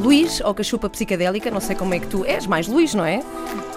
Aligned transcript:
Luís 0.00 0.40
ou 0.40 0.54
cachupa 0.54 0.88
psicadélica, 0.88 1.50
não 1.50 1.60
sei 1.60 1.76
como 1.76 1.94
é 1.94 1.98
que 1.98 2.06
tu 2.06 2.24
és, 2.24 2.46
mais 2.46 2.66
Luís, 2.66 2.94
não 2.94 3.04
é? 3.04 3.22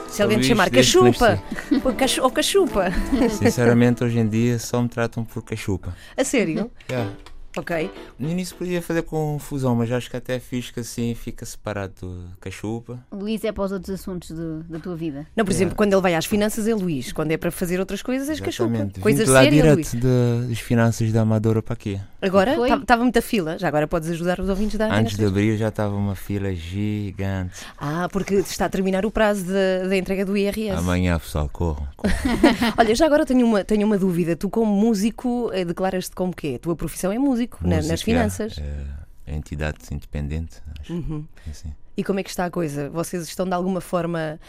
Se 0.07 0.21
alguém 0.21 0.37
te 0.37 0.41
Luís, 0.41 0.47
chamar 0.47 0.69
desde 0.69 0.91
que 0.91 0.99
cachupa 0.99 1.43
ou 1.83 1.93
cachu- 1.93 2.23
ou 2.23 2.31
cachupa, 2.31 2.85
Sinceramente, 3.29 4.03
hoje 4.03 4.19
em 4.19 4.27
dia 4.27 4.59
só 4.59 4.81
me 4.81 4.87
tratam 4.87 5.23
por 5.25 5.43
cachupa. 5.43 5.95
a 6.17 6.23
sério? 6.23 6.69
Yeah. 6.89 7.11
Ok. 7.55 7.91
No 8.17 8.29
início 8.29 8.55
podia 8.55 8.81
fazer 8.81 9.03
confusão, 9.03 9.75
mas 9.75 9.91
acho 9.91 10.09
que 10.09 10.17
até 10.17 10.39
fiz 10.39 10.71
que 10.71 10.79
assim 10.79 11.13
fica 11.13 11.45
separado 11.45 11.93
do 12.01 12.23
cachupa. 12.41 12.99
Luís 13.11 13.43
é 13.43 13.51
para 13.51 13.63
os 13.63 13.71
outros 13.71 13.91
assuntos 13.99 14.31
do- 14.31 14.63
da 14.63 14.79
tua 14.79 14.95
vida. 14.95 15.27
Não, 15.35 15.45
por 15.45 15.51
exemplo, 15.51 15.75
quando 15.75 15.93
ele 15.93 16.01
vai 16.01 16.15
às 16.15 16.25
finanças 16.25 16.67
é 16.67 16.73
Luís, 16.73 17.11
quando 17.11 17.31
é 17.31 17.37
para 17.37 17.51
fazer 17.51 17.79
outras 17.79 18.01
coisas 18.01 18.27
és 18.29 18.39
cachupa. 18.39 18.69
Exatamente. 18.71 18.99
Coisa 18.99 19.19
Vim 19.19 19.25
de 19.25 19.31
lá 19.31 19.43
séria, 19.43 19.61
direto 19.61 19.75
Luís. 19.75 19.91
de- 19.91 20.47
das 20.49 20.59
finanças 20.59 21.11
da 21.11 21.21
Amadora 21.21 21.61
para 21.61 21.73
aqui. 21.73 21.99
Agora 22.21 22.55
Foi? 22.55 22.71
estava 22.71 23.03
muita 23.03 23.21
fila, 23.21 23.57
já 23.59 23.67
agora 23.67 23.87
podes 23.87 24.09
ajudar 24.09 24.39
os 24.39 24.49
ouvintes 24.49 24.77
da 24.77 24.91
Antes 24.93 25.15
de 25.17 25.25
abrir 25.25 25.57
já 25.57 25.67
estava 25.67 25.93
uma 25.95 26.15
fila 26.15 26.53
gigante. 26.55 27.61
Ah, 27.77 28.07
porque 28.11 28.35
está 28.35 28.65
a 28.65 28.69
terminar 28.69 29.05
o 29.05 29.11
prazo 29.11 29.45
da, 29.45 29.87
da 29.87 29.97
entrega 29.97 30.25
do 30.25 30.35
IRS. 30.35 30.77
Amanhã, 30.77 31.19
pessoal, 31.19 31.49
corram. 31.51 31.87
corram. 31.97 32.13
Olha, 32.77 32.95
já 32.95 33.05
agora 33.05 33.25
tenho 33.25 33.45
uma, 33.45 33.63
tenho 33.63 33.85
uma 33.85 33.97
dúvida. 33.97 34.35
Tu, 34.35 34.49
como 34.49 34.73
músico, 34.73 35.49
eh, 35.53 35.65
declaras-te 35.65 36.15
como 36.15 36.33
quê? 36.33 36.53
A 36.55 36.59
tua 36.59 36.75
profissão 36.75 37.11
é 37.11 37.19
músico, 37.47 37.63
na- 37.67 37.75
nas 37.77 37.85
Música 37.87 38.05
finanças. 38.05 38.57
É, 38.57 38.85
é 39.31 39.35
entidade 39.35 39.77
independente. 39.91 40.61
Acho. 40.79 40.93
Uhum. 40.93 41.25
Assim. 41.49 41.73
E 41.95 42.03
como 42.03 42.19
é 42.19 42.23
que 42.23 42.29
está 42.29 42.45
a 42.45 42.51
coisa? 42.51 42.89
Vocês 42.89 43.23
estão 43.27 43.45
de 43.45 43.53
alguma 43.53 43.79
forma 43.81 44.39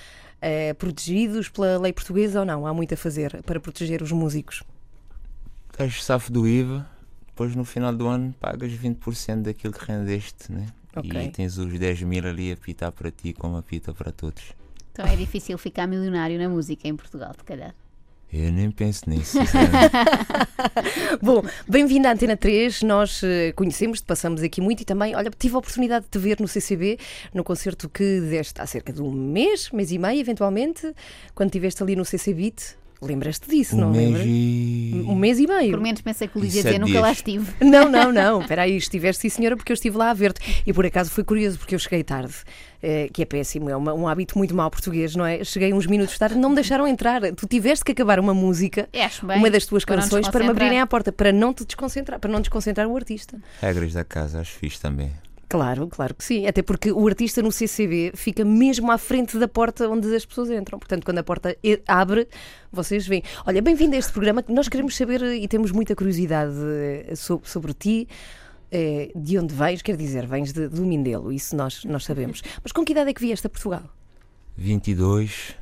eh, 0.41 0.73
protegidos 0.75 1.49
pela 1.49 1.79
lei 1.79 1.93
portuguesa 1.93 2.41
ou 2.41 2.47
não? 2.47 2.67
Há 2.67 2.73
muito 2.75 2.95
a 2.95 2.97
fazer 2.97 3.43
para 3.43 3.61
proteger 3.61 4.03
os 4.03 4.13
músicos. 4.13 4.63
Estás 5.71 6.03
safo 6.05 6.33
do 6.33 6.47
IVA, 6.47 6.87
depois 7.27 7.55
no 7.55 7.65
final 7.65 7.95
do 7.95 8.07
ano 8.07 8.35
pagas 8.41 8.73
20% 8.73 9.43
daquilo 9.43 9.73
que 9.73 9.85
rendeste, 9.85 10.51
né? 10.53 10.67
Ok. 10.97 11.11
E 11.11 11.31
tens 11.31 11.59
os 11.59 11.77
10 11.79 12.03
mil 12.03 12.25
ali 12.27 12.53
a 12.53 12.57
pitar 12.57 12.93
para 12.93 13.11
ti 13.11 13.33
como 13.33 13.57
apita 13.57 13.93
para 13.93 14.13
todos. 14.13 14.53
Então 14.93 15.05
é 15.05 15.17
difícil 15.17 15.59
ficar 15.59 15.89
milionário 15.89 16.39
na 16.39 16.49
música 16.49 16.87
em 16.87 16.95
Portugal, 16.95 17.33
se 17.37 17.43
calhar. 17.45 17.75
Eu 18.37 18.51
nem 18.51 18.69
penso 18.69 19.09
nisso. 19.09 19.39
Bom, 21.23 21.41
bem-vindo 21.69 22.09
à 22.09 22.11
Antena 22.11 22.37
3. 22.37 22.83
Nós 22.83 23.23
eh, 23.23 23.53
conhecemos-te, 23.53 24.05
passamos 24.05 24.43
aqui 24.43 24.61
muito 24.61 24.81
e 24.81 24.85
também, 24.85 25.15
olha, 25.15 25.31
tive 25.39 25.55
a 25.55 25.59
oportunidade 25.59 26.07
de 26.07 26.11
te 26.11 26.19
ver 26.19 26.41
no 26.41 26.49
CCB, 26.49 26.99
no 27.33 27.45
concerto 27.45 27.89
que 27.89 28.21
deste 28.23 28.61
há 28.61 28.67
cerca 28.67 28.93
de 28.93 29.01
um 29.01 29.13
mês, 29.13 29.71
mês 29.71 29.93
e 29.93 29.99
meio, 29.99 30.19
eventualmente, 30.19 30.93
quando 31.33 31.51
estiveste 31.51 31.81
ali 31.81 31.95
no 31.95 32.05
CC 32.05 32.35
Beat. 32.35 32.75
Lembras-te 33.01 33.49
disso, 33.49 33.77
um 33.77 33.81
não 33.81 33.91
mês 33.91 34.09
lembras? 34.09 34.27
e... 34.27 35.05
Um 35.07 35.15
mês 35.15 35.39
e 35.39 35.47
meio. 35.47 35.71
Por 35.71 35.81
menos 35.81 36.01
pensei 36.01 36.27
que 36.27 36.37
o 36.37 36.41
Luís 36.41 36.55
ia 36.55 36.63
sete 36.63 36.73
dizer, 36.73 36.85
nunca 36.85 37.01
lá 37.01 37.13
estive. 37.13 37.53
Não, 37.61 37.89
não, 37.89 38.11
não. 38.11 38.41
Espera 38.41 38.63
aí, 38.63 38.77
estiveste 38.77 39.23
sim, 39.23 39.29
senhora, 39.29 39.57
porque 39.57 39.71
eu 39.71 39.75
estive 39.75 39.97
lá 39.97 40.11
a 40.11 40.15
ver-te. 40.15 40.63
E 40.67 40.73
por 40.73 40.87
acaso 40.87 41.11
foi 41.11 41.23
curioso, 41.23 41.59
porque 41.59 41.75
eu 41.75 41.79
cheguei 41.79 42.03
tarde, 42.03 42.35
que 43.13 43.23
é 43.23 43.25
péssimo, 43.25 43.71
é 43.71 43.77
uma- 43.77 43.95
um 43.95 44.07
hábito 44.09 44.37
muito 44.39 44.55
mau 44.55 44.71
português, 44.71 45.15
não 45.17 45.25
é? 45.25 45.43
Cheguei 45.45 45.73
uns 45.73 45.87
minutos 45.87 46.19
tarde, 46.19 46.37
não 46.37 46.51
me 46.51 46.55
deixaram 46.57 46.87
entrar. 46.87 47.21
Tu 47.35 47.47
tiveste 47.49 47.85
que 47.85 47.93
acabar 47.93 48.19
uma 48.21 48.35
música, 48.35 48.89
É, 48.93 49.09
bem. 49.23 49.39
uma 49.39 49.51
das 49.51 49.67
tuas 49.67 49.85
canções, 49.85 50.29
para 50.29 50.45
me 50.45 50.51
abrirem 50.51 50.81
à 50.81 50.87
porta, 50.87 51.11
para 51.13 51.33
não 51.33 51.53
te 51.55 51.65
desconcentrar, 51.65 52.19
para 52.21 52.31
não 52.31 52.41
desconcentrar 52.41 52.87
o 52.87 52.97
artista. 52.97 53.39
Regras 53.61 53.93
da 53.93 54.05
casa, 54.05 54.41
acho 54.41 54.53
fixe 54.53 54.81
também. 54.81 55.13
Claro, 55.47 55.87
claro 55.87 56.15
que 56.15 56.25
sim. 56.25 56.47
Até 56.49 56.63
porque 56.63 56.91
o 56.91 57.07
artista 57.07 57.41
no 57.41 57.53
CCB 57.53 58.13
fica 58.17 58.45
mesmo 58.45 58.91
à 58.91 58.99
frente 58.99 59.39
da 59.39 59.47
porta 59.47 59.89
onde 59.89 60.13
as 60.13 60.25
pessoas 60.27 60.51
entram. 60.51 60.79
Portanto, 60.81 61.05
quando 61.05 61.19
a 61.19 61.23
porta 61.23 61.57
abre, 61.87 62.27
vocês 62.73 63.07
veem. 63.07 63.23
Olha, 63.47 63.63
bem-vindo 63.63 63.95
a 63.95 63.99
este 63.99 64.11
programa. 64.11 64.43
Nós 64.49 64.69
queremos 64.69 64.97
saber 64.97 65.23
eh, 65.23 65.37
e 65.37 65.47
temos 65.47 65.71
muita 65.71 65.95
curiosidade 65.95 66.55
eh, 67.07 67.13
so- 67.15 67.41
sobre 67.45 67.73
ti. 67.73 68.09
Eh, 68.75 69.11
De 69.15 69.39
onde 69.39 69.55
vens? 69.55 69.81
Quer 69.83 69.97
dizer, 69.97 70.27
vens 70.27 70.53
de, 70.53 70.69
do 70.69 70.83
Mindelo, 70.85 71.33
isso 71.33 71.55
nós, 71.57 71.85
nós 71.85 72.05
sabemos. 72.05 72.43
Mas 72.63 72.73
com 72.73 72.85
que 72.85 72.93
idade 72.93 73.11
é 73.11 73.15
que 73.15 73.21
vieste 73.21 73.47
a 73.47 73.51
Portugal? 73.51 73.83
22, 74.57 75.55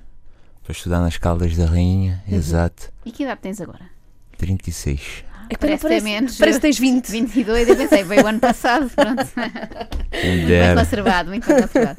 para 0.63 0.73
estudar 0.73 1.01
nas 1.01 1.17
Caldas 1.17 1.57
da 1.57 1.67
Rainha, 1.67 2.23
Uhum. 2.29 2.37
exato. 2.37 2.93
E 3.05 3.11
que 3.13 3.23
idade 3.23 3.41
tens 3.41 3.61
agora? 3.61 3.91
36. 4.39 5.25
É 5.51 5.55
que 5.55 5.61
Parece 5.61 5.86
ter 5.86 6.03
menos. 6.03 6.39
parece 6.39 6.59
que 6.59 6.63
tens 6.63 6.79
20. 6.79 7.09
22, 7.11 7.69
eu 7.69 7.77
pensei, 7.77 8.05
veio 8.05 8.25
o 8.25 8.27
ano 8.27 8.41
passado, 8.41 8.89
pronto. 8.91 9.27
Bem 10.11 10.47
dera. 10.47 10.81
conservado, 10.81 11.29
muito 11.31 11.47
bem 11.47 11.61
conservado. 11.63 11.97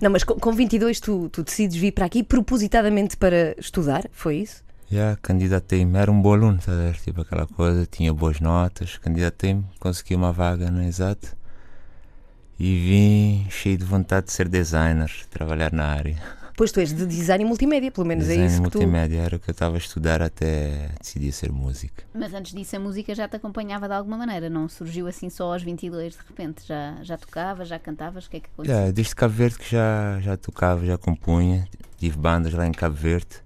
Não, 0.00 0.10
mas 0.10 0.24
com, 0.24 0.34
com 0.34 0.52
22 0.52 0.98
tu, 1.00 1.28
tu 1.28 1.42
decides 1.44 1.76
vir 1.76 1.92
para 1.92 2.04
aqui 2.06 2.22
propositadamente 2.22 3.16
para 3.16 3.54
estudar, 3.58 4.04
foi 4.12 4.38
isso? 4.38 4.64
Já 4.90 5.16
candidatei-me, 5.16 5.98
era 5.98 6.10
um 6.10 6.20
bom 6.20 6.34
aluno, 6.34 6.58
tá 6.64 6.72
a 6.72 6.76
ver? 6.76 6.96
Tipo 6.96 7.22
aquela 7.22 7.46
coisa, 7.46 7.86
tinha 7.86 8.12
boas 8.14 8.40
notas, 8.40 8.96
candidatei-me, 8.98 9.64
consegui 9.80 10.14
uma 10.14 10.32
vaga 10.32 10.70
no 10.70 10.82
exato 10.82 11.36
e 12.58 12.74
vim 12.76 13.50
cheio 13.50 13.76
de 13.76 13.84
vontade 13.84 14.26
de 14.26 14.32
ser 14.32 14.48
designer, 14.48 15.10
trabalhar 15.30 15.72
na 15.72 15.86
área. 15.86 16.16
Pois 16.56 16.72
tu 16.72 16.80
és 16.80 16.90
de 16.90 17.04
design 17.04 17.44
e 17.44 17.46
multimédia, 17.46 17.92
pelo 17.92 18.06
menos 18.06 18.24
é 18.24 18.28
Design 18.28 18.46
isso 18.46 18.62
que 18.62 18.70
tu... 18.70 18.78
multimédia 18.78 19.20
era 19.20 19.36
o 19.36 19.38
que 19.38 19.50
eu 19.50 19.52
estava 19.52 19.74
a 19.74 19.78
estudar 19.78 20.22
até 20.22 20.88
decidir 20.98 21.30
ser 21.30 21.52
músico. 21.52 21.96
Mas 22.14 22.32
antes 22.32 22.54
disso 22.54 22.76
a 22.76 22.78
música 22.78 23.14
já 23.14 23.28
te 23.28 23.36
acompanhava 23.36 23.86
de 23.86 23.92
alguma 23.92 24.16
maneira, 24.16 24.48
não 24.48 24.66
surgiu 24.66 25.06
assim 25.06 25.28
só 25.28 25.52
aos 25.52 25.62
22 25.62 26.14
de 26.14 26.18
repente. 26.26 26.66
Já, 26.66 26.96
já 27.02 27.18
tocavas, 27.18 27.68
já 27.68 27.78
cantavas, 27.78 28.24
o 28.24 28.30
que 28.30 28.38
é 28.38 28.40
que 28.40 28.48
aconteceu? 28.50 28.86
Já, 28.86 28.90
desde 28.90 29.14
Cabo 29.14 29.34
Verde 29.34 29.58
que 29.58 29.70
já, 29.70 30.18
já 30.22 30.34
tocava, 30.38 30.86
já 30.86 30.96
compunha, 30.96 31.68
tive 31.98 32.16
bandas 32.16 32.54
lá 32.54 32.66
em 32.66 32.72
Cabo 32.72 32.94
Verde. 32.96 33.44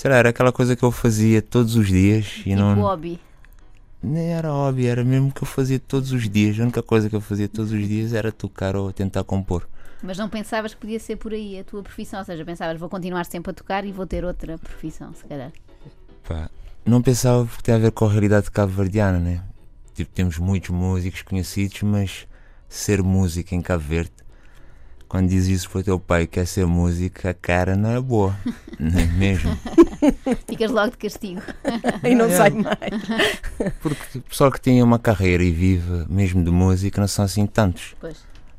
Sei 0.00 0.10
lá, 0.10 0.16
era 0.16 0.30
aquela 0.30 0.50
coisa 0.50 0.74
que 0.74 0.82
eu 0.82 0.90
fazia 0.90 1.42
todos 1.42 1.76
os 1.76 1.86
dias 1.86 2.24
e 2.38 2.44
tipo 2.44 2.56
não. 2.56 2.74
hobby. 2.80 3.20
Nem 4.02 4.32
era 4.32 4.50
óbvio, 4.50 4.88
era 4.88 5.04
mesmo 5.04 5.30
que 5.30 5.42
eu 5.42 5.46
fazia 5.46 5.78
todos 5.78 6.10
os 6.10 6.26
dias. 6.26 6.58
A 6.58 6.62
única 6.62 6.82
coisa 6.82 7.10
que 7.10 7.14
eu 7.14 7.20
fazia 7.20 7.46
todos 7.46 7.70
os 7.70 7.86
dias 7.86 8.14
era 8.14 8.32
tocar 8.32 8.74
ou 8.74 8.90
tentar 8.94 9.24
compor. 9.24 9.68
Mas 10.02 10.16
não 10.16 10.26
pensavas 10.26 10.72
que 10.72 10.80
podia 10.80 10.98
ser 10.98 11.16
por 11.16 11.34
aí 11.34 11.58
a 11.58 11.64
tua 11.64 11.82
profissão, 11.82 12.18
ou 12.18 12.24
seja, 12.24 12.42
pensavas 12.46 12.80
vou 12.80 12.88
continuar 12.88 13.26
sempre 13.26 13.50
a 13.50 13.52
tocar 13.52 13.84
e 13.84 13.92
vou 13.92 14.06
ter 14.06 14.24
outra 14.24 14.56
profissão, 14.56 15.12
se 15.12 15.22
calhar. 15.26 15.52
Pá, 16.26 16.48
não 16.82 17.02
pensava 17.02 17.44
porque 17.44 17.64
tem 17.64 17.74
a 17.74 17.78
ver 17.78 17.92
com 17.92 18.06
a 18.06 18.10
realidade 18.10 18.50
cabo-verdiana, 18.50 19.18
né? 19.18 19.42
Tipo, 19.92 20.10
temos 20.14 20.38
muitos 20.38 20.70
músicos 20.70 21.20
conhecidos, 21.20 21.82
mas 21.82 22.26
ser 22.70 23.02
músico 23.02 23.54
em 23.54 23.60
Cabo 23.60 23.84
Verde, 23.84 24.12
quando 25.10 25.28
diz 25.28 25.48
isso 25.48 25.68
para 25.68 25.80
o 25.80 25.82
teu 25.82 25.98
pai 25.98 26.24
que 26.24 26.34
quer 26.34 26.46
ser 26.46 26.64
músico, 26.66 27.26
a 27.26 27.34
cara 27.34 27.74
não 27.74 27.90
é 27.90 28.00
boa, 28.00 28.34
não 28.78 28.96
é 29.00 29.06
mesmo? 29.06 29.50
Ficas 30.48 30.70
logo 30.70 30.92
de 30.92 30.98
castigo. 30.98 31.42
e 32.04 32.14
não 32.14 32.26
É. 32.26 32.36
sai 32.36 32.50
mais. 32.50 32.78
Porque 33.82 34.18
o 34.18 34.22
pessoal 34.22 34.52
que 34.52 34.60
tem 34.60 34.80
uma 34.82 35.00
carreira 35.00 35.42
e 35.42 35.50
vive 35.50 36.06
mesmo 36.08 36.44
de 36.44 36.50
música 36.52 37.00
não 37.00 37.08
são 37.08 37.24
assim 37.24 37.44
tantos. 37.44 37.96
Pois. 38.00 38.18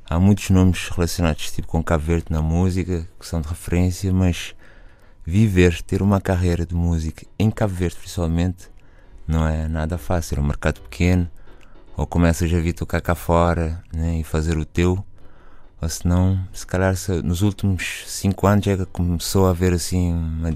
Há 0.09 0.19
muitos 0.19 0.49
nomes 0.49 0.89
relacionados 0.89 1.49
tipo 1.51 1.69
com 1.69 1.81
Cabo 1.81 2.03
Verde 2.03 2.25
na 2.29 2.41
música 2.41 3.07
que 3.17 3.25
são 3.25 3.39
de 3.39 3.47
referência, 3.47 4.11
mas 4.11 4.53
viver, 5.25 5.81
ter 5.83 6.01
uma 6.01 6.19
carreira 6.19 6.65
de 6.65 6.75
música 6.75 7.25
em 7.39 7.49
Cabo 7.49 7.73
Verde 7.73 7.95
principalmente 7.95 8.69
não 9.25 9.47
é 9.47 9.69
nada 9.69 9.97
fácil. 9.97 10.37
É 10.37 10.41
um 10.41 10.47
mercado 10.47 10.81
pequeno, 10.81 11.29
ou 11.95 12.05
começas 12.05 12.53
a 12.53 12.59
vir 12.59 12.73
tocar 12.73 12.99
cá 12.99 13.15
fora 13.15 13.81
né, 13.93 14.19
e 14.19 14.23
fazer 14.25 14.57
o 14.57 14.65
teu, 14.65 15.01
ou 15.81 15.89
se 16.53 16.67
calhar 16.67 16.95
se- 16.95 17.21
nos 17.23 17.41
últimos 17.41 18.03
cinco 18.07 18.45
anos 18.45 18.67
é 18.67 18.77
que 18.77 18.85
começou 18.85 19.47
a 19.47 19.49
haver 19.49 19.73
assim 19.73 20.13
uma 20.13 20.51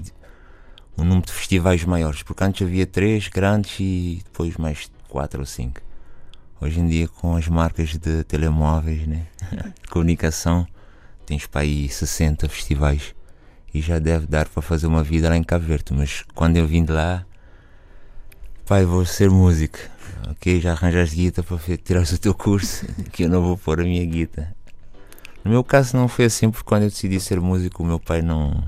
um 0.98 1.04
número 1.04 1.26
de 1.26 1.32
festivais 1.32 1.84
maiores, 1.84 2.22
porque 2.22 2.42
antes 2.42 2.66
havia 2.66 2.86
três 2.86 3.28
grandes 3.28 3.78
e 3.80 4.22
depois 4.24 4.56
mais 4.56 4.90
quatro 5.08 5.40
ou 5.40 5.46
cinco. 5.46 5.80
Hoje 6.60 6.80
em 6.80 6.88
dia, 6.88 7.06
com 7.06 7.36
as 7.36 7.46
marcas 7.48 7.90
de 7.98 8.24
telemóveis, 8.24 9.06
né? 9.06 9.26
de 9.82 9.88
comunicação, 9.90 10.66
tens 11.26 11.46
para 11.46 11.62
aí 11.62 11.88
60 11.88 12.48
festivais 12.48 13.14
e 13.74 13.80
já 13.82 13.98
deve 13.98 14.26
dar 14.26 14.48
para 14.48 14.62
fazer 14.62 14.86
uma 14.86 15.02
vida 15.02 15.28
lá 15.28 15.36
em 15.36 15.44
Cabo 15.44 15.66
Verde. 15.66 15.92
Mas 15.92 16.24
quando 16.34 16.56
eu 16.56 16.66
vim 16.66 16.82
de 16.82 16.92
lá, 16.92 17.26
pai, 18.64 18.86
vou 18.86 19.04
ser 19.04 19.30
músico. 19.30 19.78
Ok, 20.30 20.60
já 20.60 20.72
arranjaste 20.72 21.14
guita 21.14 21.42
para 21.42 21.58
tirares 21.76 22.12
o 22.12 22.18
teu 22.18 22.32
curso, 22.32 22.86
que 23.12 23.24
eu 23.24 23.28
não 23.28 23.42
vou 23.42 23.58
pôr 23.58 23.80
a 23.80 23.84
minha 23.84 24.04
guita. 24.06 24.55
No 25.46 25.52
meu 25.52 25.62
caso, 25.62 25.96
não 25.96 26.08
foi 26.08 26.24
assim, 26.24 26.50
porque 26.50 26.64
quando 26.66 26.82
eu 26.82 26.88
decidi 26.88 27.20
ser 27.20 27.40
músico, 27.40 27.84
o 27.84 27.86
meu 27.86 28.00
pai 28.00 28.20
não. 28.20 28.64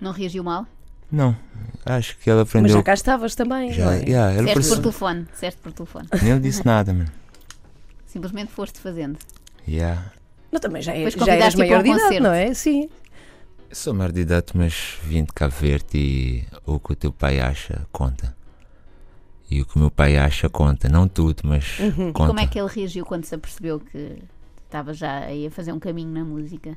Não 0.00 0.12
reagiu 0.12 0.44
mal? 0.44 0.64
Não, 1.10 1.36
acho 1.84 2.16
que 2.18 2.30
ele 2.30 2.38
Mas 2.38 2.48
aprendeu. 2.48 2.76
já 2.76 2.82
cá 2.84 2.94
estavas 2.94 3.34
também. 3.34 3.72
Já, 3.72 3.96
é? 3.96 4.04
yeah, 4.04 4.32
ele 4.32 4.46
Disseste 4.46 4.68
por 4.76 4.78
telefone, 4.82 5.26
disseste 5.32 5.60
por 5.60 5.72
telefone. 5.72 6.08
Nem 6.22 6.30
ele 6.30 6.40
disse 6.40 6.64
nada, 6.64 6.92
mano. 6.92 7.10
Simplesmente 8.06 8.52
foste 8.52 8.78
fazendo. 8.78 9.18
Yeah. 9.66 10.12
Não, 10.52 10.60
também 10.60 10.80
já, 10.80 10.94
é, 10.94 11.10
já 11.10 11.32
eras 11.32 11.56
maior 11.56 11.82
de 11.82 11.90
idade, 11.90 12.20
não 12.20 12.32
é? 12.32 12.54
Sim. 12.54 12.88
Eu 13.68 13.74
sou 13.74 13.92
maior 13.92 14.12
de 14.12 14.20
idade, 14.20 14.52
mas 14.54 14.98
vim 15.02 15.24
de 15.24 15.32
Cabo 15.32 15.52
Verde 15.52 15.98
e 15.98 16.46
o 16.64 16.78
que 16.78 16.92
o 16.92 16.96
teu 16.96 17.12
pai 17.12 17.40
acha 17.40 17.84
conta. 17.90 18.36
E 19.50 19.60
o 19.60 19.66
que 19.66 19.74
o 19.74 19.80
meu 19.80 19.90
pai 19.90 20.16
acha 20.16 20.48
conta. 20.48 20.88
Não 20.88 21.08
tudo, 21.08 21.42
mas 21.44 21.76
Uhum. 21.80 22.12
conta. 22.12 22.28
Como 22.28 22.38
é 22.38 22.46
que 22.46 22.56
ele 22.56 22.68
reagiu 22.68 23.04
quando 23.04 23.24
se 23.24 23.34
apercebeu 23.34 23.80
que 23.80 24.18
estava 24.66 24.92
já 24.92 25.18
aí 25.20 25.46
a 25.46 25.50
fazer 25.50 25.72
um 25.72 25.78
caminho 25.78 26.10
na 26.12 26.24
música? 26.24 26.76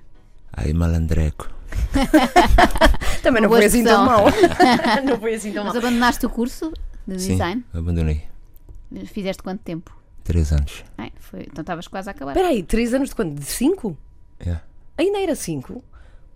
Ai, 0.53 0.73
malandreco. 0.73 1.49
Também 3.21 3.41
não 3.41 3.49
Boa 3.49 3.59
foi 3.59 3.67
assim 3.67 3.83
tão 3.83 4.05
expressão. 4.05 5.03
não 5.05 5.19
foi 5.19 5.33
assim 5.35 5.51
tão 5.53 5.63
Mas 5.65 5.73
mau. 5.73 5.81
abandonaste 5.81 6.25
o 6.25 6.29
curso 6.29 6.71
de 7.07 7.19
Sim, 7.21 7.31
design? 7.33 7.65
abandonei. 7.73 8.23
Fizeste 9.07 9.43
quanto 9.43 9.61
tempo? 9.61 9.95
três 10.23 10.51
anos. 10.51 10.83
Ai, 10.97 11.11
foi, 11.19 11.41
então 11.41 11.61
estavas 11.61 11.87
quase 11.87 12.09
a 12.09 12.11
acabar. 12.11 12.31
Espera 12.31 12.49
aí, 12.49 12.61
3 12.61 12.93
anos 12.95 13.09
de 13.09 13.15
quando? 13.15 13.39
De 13.39 13.45
5? 13.45 13.97
Yeah. 14.41 14.61
Ainda 14.97 15.19
era 15.19 15.35
5? 15.35 15.81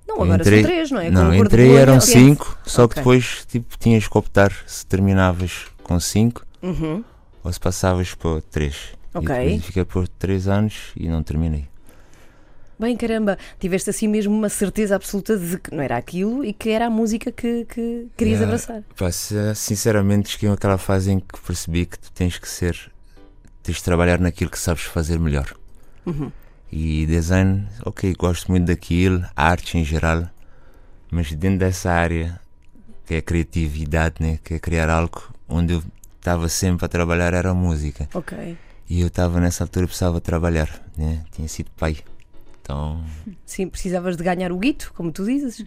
Não, 0.07 0.15
Eu 0.15 0.23
agora 0.23 0.41
entrei- 0.41 0.61
são 0.61 0.69
3, 0.71 0.91
não 0.91 0.99
é? 1.01 1.05
Com 1.07 1.11
Não, 1.11 1.31
de 1.31 1.37
entrei 1.39 1.75
eram 1.75 1.95
ok. 1.97 2.07
cinco, 2.07 2.57
só 2.65 2.87
que 2.87 2.93
Ok. 2.93 3.01
depois 3.01 3.45
tipo, 3.47 3.77
tinhas 3.77 4.07
que 4.07 4.17
optar 4.17 4.51
se 4.65 4.85
terminavas 4.85 5.65
com 5.83 5.99
cinco 5.99 6.45
Uhum. 6.61 7.03
ou 7.43 7.51
se 7.51 7.59
passavas 7.59 8.13
para 8.13 8.41
três. 8.49 8.93
Ok. 9.13 9.35
E 9.35 9.43
depois 9.43 9.65
fiquei 9.65 9.85
por 9.85 10.07
três 10.07 10.47
anos 10.47 10.91
e 10.95 11.07
não 11.09 11.21
terminei. 11.23 11.67
Bem, 12.79 12.97
caramba, 12.97 13.37
tiveste 13.59 13.91
assim 13.91 14.07
mesmo 14.07 14.33
uma 14.35 14.49
certeza 14.49 14.95
absoluta 14.95 15.37
de 15.37 15.59
que 15.59 15.71
não 15.71 15.83
era 15.83 15.97
aquilo 15.97 16.43
e 16.43 16.51
que 16.51 16.69
era 16.71 16.87
a 16.87 16.89
música 16.89 17.31
que, 17.31 17.63
que 17.65 18.07
querias 18.17 18.39
Yeah. 18.39 18.45
abraçar. 18.45 18.83
Pá, 18.97 19.11
sinceramente, 19.53 20.29
cheguei 20.29 20.49
àquela 20.49 20.79
fase 20.79 21.11
em 21.11 21.19
que 21.19 21.39
percebi 21.41 21.85
que 21.85 21.99
tu 21.99 22.11
tens 22.11 22.39
que 22.39 22.49
ser, 22.49 22.91
tens 23.61 23.77
de 23.77 23.83
trabalhar 23.83 24.19
naquilo 24.19 24.49
que 24.49 24.57
sabes 24.57 24.81
fazer 24.81 25.19
melhor. 25.19 25.53
Uhum. 26.07 26.31
E 26.71 27.05
design, 27.05 27.67
ok, 27.85 28.15
gosto 28.17 28.49
muito 28.49 28.65
daquilo, 28.65 29.23
arte 29.35 29.77
em 29.77 29.83
geral, 29.83 30.27
mas 31.11 31.31
dentro 31.33 31.59
dessa 31.59 31.91
área 31.91 32.39
que 33.05 33.13
é 33.13 33.17
a 33.17 33.21
criatividade, 33.21 34.15
né, 34.21 34.39
que 34.43 34.55
é 34.55 34.59
criar 34.59 34.89
algo, 34.89 35.21
onde 35.47 35.73
eu 35.73 35.83
estava 36.15 36.49
sempre 36.49 36.85
a 36.85 36.87
trabalhar 36.87 37.33
era 37.33 37.51
a 37.51 37.53
música. 37.53 38.09
Ok. 38.13 38.57
E 38.91 38.99
eu 38.99 39.07
estava 39.07 39.39
nessa 39.39 39.63
altura, 39.63 39.85
precisava 39.87 40.19
trabalhar, 40.19 40.69
né, 40.97 41.23
tinha 41.31 41.47
sido 41.47 41.69
pai. 41.81 41.95
Então, 42.61 43.03
Sim, 43.45 43.69
precisavas 43.69 44.17
de 44.17 44.23
ganhar 44.29 44.51
o 44.51 44.57
guito, 44.65 44.91
como 44.95 45.11
tu 45.13 45.23
dizes. 45.25 45.63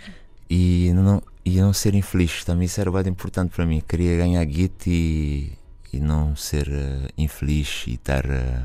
e 0.49 0.93
não, 0.95 1.23
e 1.45 1.53
não 1.61 1.73
ser 1.73 1.95
infeliz, 1.95 2.45
também 2.45 2.67
isso 2.67 2.79
era 2.81 2.91
bastante 2.91 3.15
importante 3.17 3.51
para 3.55 3.65
mim. 3.71 3.81
Queria 3.81 4.17
ganhar 4.19 4.45
guito 4.45 4.89
e, 4.89 5.53
e 5.93 6.01
não 6.01 6.37
ser 6.37 6.69
eh, 6.71 7.09
infeliz 7.17 7.85
e 7.87 7.95
estar. 7.95 8.25
eh, 8.27 8.63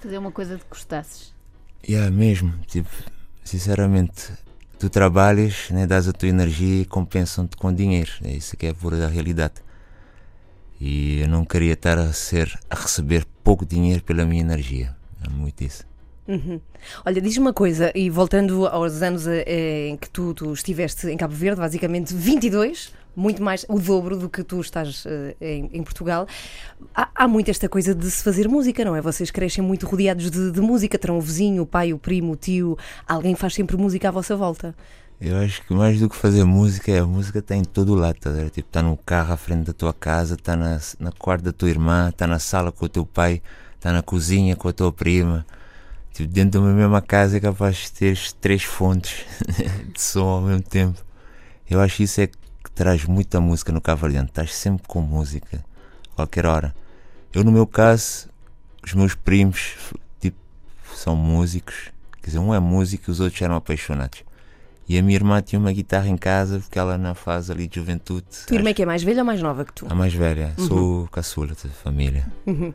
Fazer 0.00 0.18
uma 0.18 0.32
coisa 0.32 0.56
de 0.56 0.62
que 0.62 0.68
gostasses. 0.70 1.32
Yeah, 1.88 2.10
mesmo, 2.10 2.52
tipo, 2.66 2.90
sinceramente, 3.44 4.32
tu 4.78 4.88
trabalhas, 4.90 5.70
né, 5.70 5.86
dás 5.86 6.08
a 6.08 6.12
tua 6.12 6.28
energia 6.28 6.82
e 6.82 6.84
compensam-te 6.84 7.56
com 7.56 7.72
dinheiro. 7.72 8.10
É 8.24 8.32
isso 8.32 8.56
que 8.56 8.66
é 8.66 8.70
a 8.70 8.74
pura 8.74 9.06
realidade. 9.08 9.54
E 10.80 11.20
eu 11.20 11.28
não 11.28 11.44
queria 11.44 11.72
estar 11.74 11.98
a 11.98 12.12
ser 12.12 12.58
a 12.68 12.74
receber 12.74 13.24
pouco 13.42 13.64
dinheiro 13.64 14.02
pela 14.02 14.24
minha 14.24 14.40
energia. 14.40 14.94
É 15.24 15.28
muito 15.28 15.62
isso. 15.62 15.84
Uhum. 16.26 16.58
Olha, 17.04 17.20
diz-me 17.20 17.40
uma 17.40 17.52
coisa, 17.52 17.92
e 17.94 18.08
voltando 18.08 18.66
aos 18.66 19.02
anos 19.02 19.26
eh, 19.26 19.88
em 19.88 19.96
que 19.96 20.08
tu, 20.08 20.32
tu 20.32 20.52
estiveste 20.52 21.06
em 21.08 21.16
Cabo 21.18 21.34
Verde, 21.34 21.60
basicamente 21.60 22.14
22, 22.14 22.92
muito 23.14 23.42
mais 23.42 23.66
o 23.68 23.78
dobro 23.78 24.16
do 24.16 24.28
que 24.28 24.42
tu 24.42 24.58
estás 24.60 25.04
eh, 25.06 25.36
em, 25.38 25.70
em 25.74 25.82
Portugal, 25.82 26.26
há, 26.94 27.10
há 27.14 27.28
muito 27.28 27.50
esta 27.50 27.68
coisa 27.68 27.94
de 27.94 28.10
se 28.10 28.22
fazer 28.22 28.48
música, 28.48 28.82
não 28.84 28.96
é? 28.96 29.02
Vocês 29.02 29.30
crescem 29.30 29.62
muito 29.62 29.86
rodeados 29.86 30.30
de, 30.30 30.50
de 30.50 30.60
música, 30.62 30.98
terão 30.98 31.18
o 31.18 31.20
vizinho, 31.20 31.62
o 31.62 31.66
pai, 31.66 31.92
o 31.92 31.98
primo, 31.98 32.32
o 32.32 32.36
tio, 32.36 32.78
alguém 33.06 33.34
faz 33.34 33.54
sempre 33.54 33.76
música 33.76 34.08
à 34.08 34.10
vossa 34.10 34.34
volta. 34.34 34.74
Eu 35.26 35.38
acho 35.38 35.62
que 35.62 35.72
mais 35.72 35.98
do 35.98 36.10
que 36.10 36.14
fazer 36.14 36.44
música, 36.44 36.92
é 36.92 36.98
a 36.98 37.06
música 37.06 37.38
está 37.38 37.56
em 37.56 37.64
todo 37.64 37.94
lado. 37.94 38.18
Tá, 38.20 38.28
a 38.28 38.32
ver? 38.34 38.50
tipo, 38.50 38.68
tá 38.68 38.82
no 38.82 38.94
carro 38.94 39.32
à 39.32 39.36
frente 39.38 39.64
da 39.64 39.72
tua 39.72 39.94
casa, 39.94 40.34
está 40.34 40.54
na, 40.54 40.78
na 41.00 41.10
quarto 41.12 41.44
da 41.44 41.52
tua 41.52 41.70
irmã, 41.70 42.10
está 42.10 42.26
na 42.26 42.38
sala 42.38 42.70
com 42.70 42.84
o 42.84 42.88
teu 42.90 43.06
pai, 43.06 43.40
está 43.74 43.90
na 43.90 44.02
cozinha 44.02 44.54
com 44.54 44.68
a 44.68 44.72
tua 44.74 44.92
prima. 44.92 45.46
Tipo, 46.12 46.30
dentro 46.30 46.50
de 46.50 46.58
uma 46.58 46.74
mesma 46.74 47.00
casa 47.00 47.38
é 47.38 47.40
capaz 47.40 47.76
de 47.76 47.92
ter 47.92 48.18
três 48.38 48.64
fontes 48.64 49.24
de 49.94 49.98
som 49.98 50.26
ao 50.26 50.42
mesmo 50.42 50.62
tempo. 50.62 51.02
Eu 51.70 51.80
acho 51.80 52.02
isso 52.02 52.20
é 52.20 52.26
que 52.26 52.36
traz 52.74 53.06
muita 53.06 53.40
música 53.40 53.72
no 53.72 53.80
Verdeano. 53.80 54.28
Estás 54.28 54.54
sempre 54.54 54.86
com 54.86 55.00
música, 55.00 55.64
qualquer 56.14 56.44
hora. 56.44 56.74
Eu, 57.32 57.42
no 57.42 57.50
meu 57.50 57.66
caso, 57.66 58.28
os 58.84 58.92
meus 58.92 59.14
primos, 59.14 59.74
tipo, 60.20 60.36
são 60.94 61.16
músicos. 61.16 61.90
Quer 62.20 62.26
dizer, 62.26 62.40
um 62.40 62.52
é 62.52 62.60
músico 62.60 63.04
e 63.08 63.10
os 63.10 63.20
outros 63.20 63.40
eram 63.40 63.56
apaixonados. 63.56 64.22
E 64.88 64.98
a 64.98 65.02
minha 65.02 65.16
irmã 65.16 65.40
tinha 65.40 65.58
uma 65.58 65.72
guitarra 65.72 66.08
em 66.08 66.16
casa, 66.16 66.58
porque 66.60 66.78
ela 66.78 66.98
na 66.98 67.14
fase 67.14 67.50
ali 67.50 67.66
de 67.66 67.76
juventude. 67.76 68.26
Tua 68.46 68.56
irmã 68.56 68.70
é 68.70 68.74
que 68.74 68.82
é 68.82 68.86
mais 68.86 69.02
velha 69.02 69.20
ou 69.20 69.24
mais 69.24 69.40
nova 69.40 69.64
que 69.64 69.72
tu? 69.72 69.86
A 69.88 69.94
mais 69.94 70.12
velha, 70.12 70.52
sou 70.58 71.04
o 71.04 71.08
caçula 71.08 71.48
da 71.48 71.70
família. 71.70 72.26
Uhum. 72.46 72.72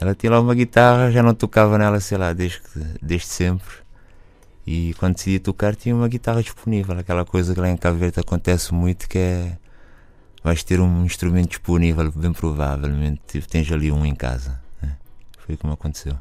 Ela 0.00 0.14
tinha 0.14 0.32
lá 0.32 0.40
uma 0.40 0.54
guitarra, 0.54 1.10
já 1.10 1.22
não 1.22 1.34
tocava 1.34 1.76
nela, 1.76 2.00
sei 2.00 2.16
lá, 2.16 2.32
desde, 2.32 2.62
desde 3.02 3.26
sempre. 3.26 3.74
E 4.66 4.94
quando 4.94 5.16
decidi 5.16 5.38
tocar, 5.38 5.74
tinha 5.74 5.94
uma 5.94 6.08
guitarra 6.08 6.42
disponível. 6.42 6.98
Aquela 6.98 7.24
coisa 7.24 7.52
que 7.52 7.60
lá 7.60 7.68
em 7.68 7.76
Cabo 7.76 7.98
Verde 7.98 8.20
acontece 8.20 8.72
muito, 8.72 9.08
que 9.08 9.18
é. 9.18 9.58
Vais 10.42 10.62
ter 10.64 10.80
um 10.80 11.04
instrumento 11.04 11.50
disponível, 11.50 12.10
bem 12.12 12.32
provavelmente. 12.32 13.42
Tens 13.42 13.70
ali 13.70 13.92
um 13.92 14.06
em 14.06 14.14
casa. 14.14 14.58
né? 14.80 14.96
Foi 15.38 15.54
como 15.56 15.74
aconteceu. 15.74 16.16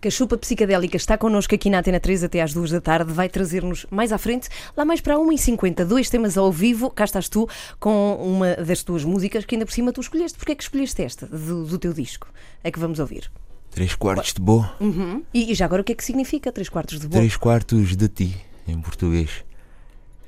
Cachupa 0.00 0.36
Psicadélica 0.36 0.96
está 0.96 1.16
connosco 1.18 1.54
aqui 1.54 1.70
na 1.70 1.78
Antena 1.78 2.00
3 2.00 2.24
até 2.24 2.42
às 2.42 2.52
2 2.52 2.70
da 2.70 2.80
tarde. 2.80 3.12
Vai 3.12 3.28
trazer-nos 3.28 3.86
mais 3.90 4.12
à 4.12 4.18
frente, 4.18 4.48
lá 4.76 4.84
mais 4.84 5.00
para 5.00 5.16
1h50, 5.16 5.84
dois 5.84 6.10
temas 6.10 6.36
ao 6.36 6.50
vivo. 6.52 6.90
Cá 6.90 7.04
estás 7.04 7.28
tu 7.28 7.48
com 7.78 8.14
uma 8.16 8.56
das 8.56 8.82
tuas 8.82 9.04
músicas 9.04 9.44
que 9.44 9.54
ainda 9.54 9.66
por 9.66 9.72
cima 9.72 9.92
tu 9.92 10.00
escolheste. 10.00 10.38
Porquê 10.38 10.52
é 10.52 10.54
que 10.54 10.62
escolheste 10.62 11.02
esta 11.02 11.26
do, 11.26 11.64
do 11.64 11.78
teu 11.78 11.92
disco? 11.92 12.28
É 12.62 12.70
que 12.70 12.78
vamos 12.78 12.98
ouvir. 12.98 13.30
Três 13.70 13.94
quartos 13.94 14.32
de 14.32 14.40
boa. 14.40 14.74
Uhum. 14.80 15.22
E, 15.34 15.52
e 15.52 15.54
já 15.54 15.66
agora 15.66 15.82
o 15.82 15.84
que 15.84 15.92
é 15.92 15.94
que 15.94 16.04
significa 16.04 16.50
três 16.50 16.68
quartos 16.68 16.98
de 16.98 17.06
boa? 17.06 17.20
Três 17.20 17.36
quartos 17.36 17.94
de 17.94 18.08
ti, 18.08 18.36
em 18.66 18.80
português. 18.80 19.44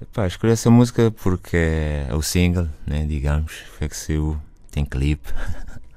Epá, 0.00 0.26
escolhi 0.26 0.52
essa 0.52 0.70
música 0.70 1.10
porque 1.10 1.56
é 1.56 2.14
o 2.14 2.22
single, 2.22 2.68
né, 2.86 3.04
digamos, 3.04 3.52
foi 3.78 3.88
que 3.88 3.96
saiu, 3.96 4.38
tem 4.70 4.84
clipe. 4.84 5.28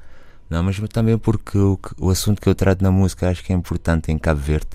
Não, 0.51 0.61
mas 0.61 0.77
também 0.89 1.17
porque 1.17 1.57
o, 1.57 1.79
o 1.97 2.09
assunto 2.09 2.41
que 2.41 2.49
eu 2.49 2.53
trato 2.53 2.83
na 2.83 2.91
música 2.91 3.29
acho 3.29 3.41
que 3.41 3.53
é 3.53 3.55
importante 3.55 4.11
em 4.11 4.17
Cabo 4.17 4.41
Verde, 4.41 4.71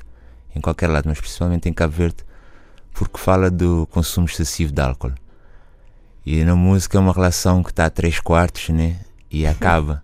em 0.54 0.60
qualquer 0.60 0.88
lado, 0.88 1.06
mas 1.06 1.20
principalmente 1.20 1.68
em 1.68 1.72
Cabo 1.74 1.92
Verde, 1.92 2.16
porque 2.94 3.18
fala 3.18 3.50
do 3.50 3.86
consumo 3.90 4.26
excessivo 4.26 4.72
de 4.72 4.80
álcool. 4.80 5.12
E 6.24 6.42
na 6.44 6.56
música 6.56 6.96
é 6.96 7.00
uma 7.00 7.12
relação 7.12 7.62
que 7.62 7.68
está 7.68 7.84
a 7.84 7.90
três 7.90 8.18
quartos, 8.18 8.70
né, 8.70 8.96
e 9.30 9.44
acaba. 9.46 10.02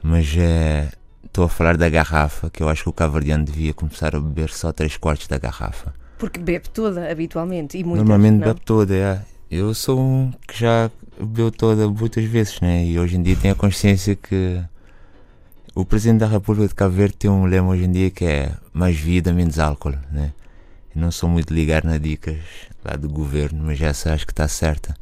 Mas 0.00 0.32
é, 0.38 0.88
estou 1.24 1.46
a 1.46 1.48
falar 1.48 1.76
da 1.76 1.88
garrafa, 1.88 2.48
que 2.48 2.62
eu 2.62 2.68
acho 2.68 2.84
que 2.84 2.88
o 2.88 2.92
cabo-verdiano 2.92 3.44
devia 3.44 3.74
começar 3.74 4.14
a 4.14 4.20
beber 4.20 4.50
só 4.50 4.70
três 4.70 4.96
quartos 4.96 5.26
da 5.26 5.36
garrafa. 5.36 5.92
Porque 6.16 6.38
bebe 6.38 6.68
toda, 6.68 7.10
habitualmente. 7.10 7.76
E 7.76 7.82
muitas, 7.82 8.06
Normalmente 8.06 8.38
não? 8.38 8.46
bebe 8.46 8.60
toda, 8.60 8.94
é. 8.94 9.20
Eu 9.50 9.74
sou 9.74 9.98
um 9.98 10.30
que 10.46 10.60
já 10.60 10.88
bebeu 11.18 11.50
toda 11.50 11.88
muitas 11.88 12.24
vezes, 12.24 12.60
né? 12.60 12.84
E 12.84 13.00
hoje 13.00 13.16
em 13.16 13.22
dia 13.22 13.34
tenho 13.34 13.54
a 13.54 13.56
consciência 13.56 14.14
que 14.14 14.62
o 15.80 15.84
Presidente 15.84 16.18
da 16.18 16.26
República 16.26 16.66
de 16.66 16.74
Cabo 16.74 16.96
Verde 16.96 17.14
tem 17.18 17.30
um 17.30 17.44
lema 17.44 17.68
hoje 17.68 17.84
em 17.84 17.92
dia 17.92 18.10
que 18.10 18.24
é 18.24 18.52
mais 18.72 18.96
vida, 18.96 19.32
menos 19.32 19.60
álcool, 19.60 19.94
né? 20.10 20.32
Eu 20.92 21.00
não 21.00 21.12
sou 21.12 21.28
muito 21.28 21.54
ligar 21.54 21.84
nas 21.84 22.00
dicas 22.00 22.36
lá 22.84 22.96
do 22.96 23.08
governo, 23.08 23.62
mas 23.64 23.80
essa 23.80 24.12
acho 24.12 24.26
que 24.26 24.32
está 24.32 24.48
certa. 24.48 24.96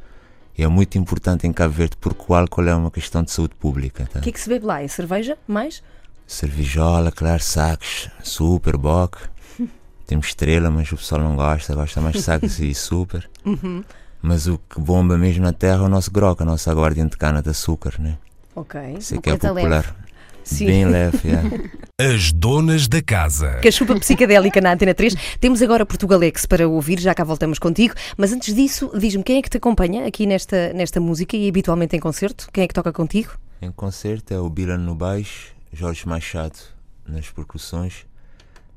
E 0.55 0.61
é 0.61 0.67
muito 0.67 0.95
importante 0.95 1.47
em 1.47 1.51
Cabo 1.51 1.73
Verde 1.73 1.97
porque 1.99 2.23
o 2.27 2.35
álcool 2.35 2.67
é 2.67 2.75
uma 2.75 2.91
questão 2.91 3.23
de 3.23 3.31
saúde 3.31 3.55
pública, 3.55 4.07
tá? 4.13 4.19
O 4.19 4.21
que 4.21 4.29
é 4.29 4.31
que 4.31 4.39
se 4.39 4.47
bebe 4.47 4.67
lá? 4.67 4.83
É 4.83 4.87
cerveja? 4.87 5.35
Mais? 5.47 5.81
Cervejola, 6.27 7.11
claro, 7.11 7.41
sacos, 7.41 8.07
super, 8.21 8.77
bock. 8.77 9.17
Temos 10.05 10.27
estrela, 10.27 10.69
mas 10.69 10.91
o 10.91 10.97
pessoal 10.97 11.21
não 11.21 11.35
gosta, 11.35 11.73
gosta 11.73 11.99
mais 12.01 12.17
de 12.17 12.21
sacos 12.21 12.59
e 12.59 12.71
super. 12.77 13.27
Uhum. 13.43 13.83
Mas 14.21 14.45
o 14.45 14.59
que 14.59 14.79
bomba 14.79 15.17
mesmo 15.17 15.43
na 15.43 15.53
terra 15.53 15.79
é 15.79 15.87
o 15.87 15.89
nosso 15.89 16.11
grog, 16.11 16.39
a 16.39 16.45
nossa 16.45 16.69
aguardente 16.69 17.11
de 17.13 17.17
cana 17.17 17.41
de 17.41 17.49
açúcar, 17.49 17.95
né? 17.97 18.19
Ok. 18.55 18.79
Isso 18.99 19.15
é 19.15 19.17
que 19.17 19.31
é 19.31 19.37
popular. 19.37 20.06
Sim. 20.47 20.67
Bem 20.67 20.85
leve, 20.85 21.19
é. 21.29 21.67
As 22.13 22.31
donas 22.31 22.87
da 22.87 23.01
casa. 23.01 23.59
Cachupa 23.61 23.99
Psicadélica 23.99 24.61
na 24.61 24.73
Antena 24.73 24.93
3. 24.93 25.13
Temos 25.41 25.61
agora 25.61 25.85
Portugalex 25.85 26.45
para 26.45 26.67
ouvir, 26.67 26.99
já 26.99 27.13
cá 27.13 27.23
voltamos 27.23 27.59
contigo. 27.59 27.93
Mas 28.15 28.31
antes 28.31 28.55
disso, 28.55 28.89
diz-me 28.97 29.23
quem 29.23 29.39
é 29.39 29.41
que 29.41 29.49
te 29.49 29.57
acompanha 29.57 30.07
aqui 30.07 30.25
nesta, 30.25 30.71
nesta 30.73 31.01
música 31.01 31.35
e 31.35 31.49
habitualmente 31.49 31.97
em 31.97 31.99
concerto? 31.99 32.47
Quem 32.53 32.63
é 32.63 32.67
que 32.67 32.73
toca 32.73 32.93
contigo? 32.93 33.37
Em 33.61 33.71
concerto 33.71 34.33
é 34.33 34.39
o 34.39 34.49
Bilan 34.49 34.77
no 34.77 34.95
baixo, 34.95 35.53
Jorge 35.73 36.07
Machado 36.07 36.57
nas 37.05 37.29
percussões. 37.29 38.05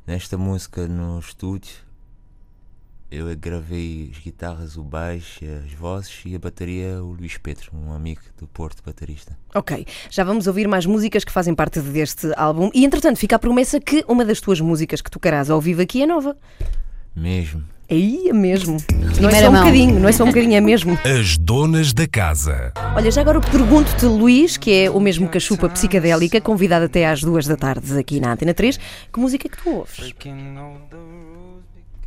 Nesta 0.06 0.36
música 0.36 0.88
no 0.88 1.20
estúdio, 1.20 1.74
eu 3.10 3.26
gravei 3.36 4.10
as 4.12 4.22
guitarras, 4.22 4.76
o 4.76 4.84
baixo, 4.84 5.40
as 5.44 5.72
vozes 5.72 6.22
e 6.24 6.34
a 6.36 6.38
bateria, 6.38 7.02
o 7.02 7.12
Luís 7.12 7.36
Pedro, 7.36 7.70
um 7.74 7.92
amigo 7.92 8.20
do 8.38 8.46
Porto, 8.46 8.82
baterista. 8.84 9.36
Ok, 9.54 9.84
já 10.08 10.22
vamos 10.22 10.46
ouvir 10.46 10.68
mais 10.68 10.86
músicas 10.86 11.24
que 11.24 11.32
fazem 11.32 11.54
parte 11.54 11.80
deste 11.80 12.32
álbum. 12.36 12.70
E 12.72 12.84
entretanto, 12.84 13.18
fica 13.18 13.36
a 13.36 13.38
promessa 13.38 13.80
que 13.80 14.04
uma 14.06 14.24
das 14.24 14.40
tuas 14.40 14.60
músicas 14.60 15.00
que 15.00 15.10
tocarás 15.10 15.50
ao 15.50 15.60
vivo 15.60 15.82
aqui 15.82 16.02
é 16.02 16.06
nova. 16.06 16.36
Mesmo. 17.16 17.64
Aí 17.90 18.28
é 18.28 18.32
mesmo. 18.32 18.76
Não 19.20 19.28
é 19.28 19.40
só 19.40 19.50
um 19.50 19.52
bocadinho, 19.52 19.98
não 19.98 20.08
é 20.08 20.12
só 20.12 20.22
um 20.22 20.28
bocadinho, 20.28 20.54
é 20.54 20.60
mesmo. 20.60 20.96
As 21.04 21.36
donas 21.36 21.92
da 21.92 22.06
casa. 22.06 22.72
Olha, 22.94 23.10
já 23.10 23.20
agora 23.20 23.40
pergunto-te, 23.40 24.06
Luís, 24.06 24.56
que 24.56 24.72
é 24.72 24.88
o 24.88 25.00
mesmo 25.00 25.28
Cachupa 25.28 25.68
Psicadélica, 25.68 26.40
convidado 26.40 26.84
até 26.84 27.08
às 27.08 27.20
duas 27.20 27.48
da 27.48 27.56
tarde 27.56 27.98
aqui 27.98 28.20
na 28.20 28.32
Antena 28.32 28.54
3, 28.54 28.78
que 29.12 29.18
música 29.18 29.48
é 29.48 29.50
que 29.50 29.60
tu 29.60 29.70
ouves? 29.70 30.14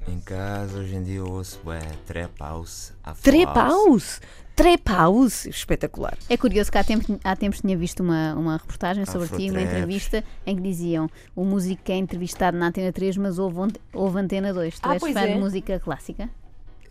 Em 0.08 0.20
casa, 0.20 0.80
hoje 0.80 0.96
em 0.96 1.04
dia 1.04 1.18
eu 1.18 1.28
ouço 1.32 1.60
é, 1.72 1.80
trap 2.06 2.32
house, 2.40 2.94
Trap 3.22 3.56
house. 3.56 4.22
Trap 4.56 4.88
House! 4.88 5.46
Espetacular. 5.48 6.16
É 6.30 6.38
curioso 6.38 6.72
que 6.72 6.78
há 6.78 6.84
tempos, 6.84 7.08
há 7.24 7.36
tempos 7.36 7.62
tinha 7.62 7.76
visto 7.76 8.02
uma, 8.04 8.36
uma 8.36 8.58
reportagem 8.58 9.04
sobre 9.06 9.28
ti, 9.30 9.50
uma 9.50 9.62
entrevista, 9.62 10.24
em 10.46 10.56
que 10.56 10.62
diziam 10.62 11.10
o 11.36 11.44
músico 11.44 11.82
que 11.82 11.92
é 11.92 11.96
entrevistado 11.98 12.56
na 12.56 12.68
Antena 12.68 12.92
3, 12.94 13.18
mas 13.18 13.40
houve, 13.40 13.58
ont- 13.58 13.80
houve 13.92 14.20
Antena 14.20 14.54
2. 14.54 14.80
Tu 14.80 14.88
Ah, 14.88 14.94
és 14.94 15.00
pois 15.00 15.14
fã 15.14 15.22
é. 15.22 15.34
de 15.34 15.40
música 15.40 15.80
clássica? 15.80 16.30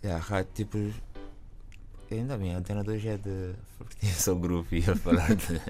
É, 0.03 0.11
a 0.13 0.19
rádio 0.19 0.51
tipo. 0.55 0.77
Ainda 2.11 2.37
bem, 2.37 2.53
a 2.53 2.59
Antena 2.59 2.83
2 2.83 3.07
é 3.07 3.17
de. 3.17 3.53
Pertence 3.79 4.29
ao 4.29 4.37
grupo, 4.37 4.75
ia 4.75 4.97
falar 4.97 5.33
de. 5.37 5.61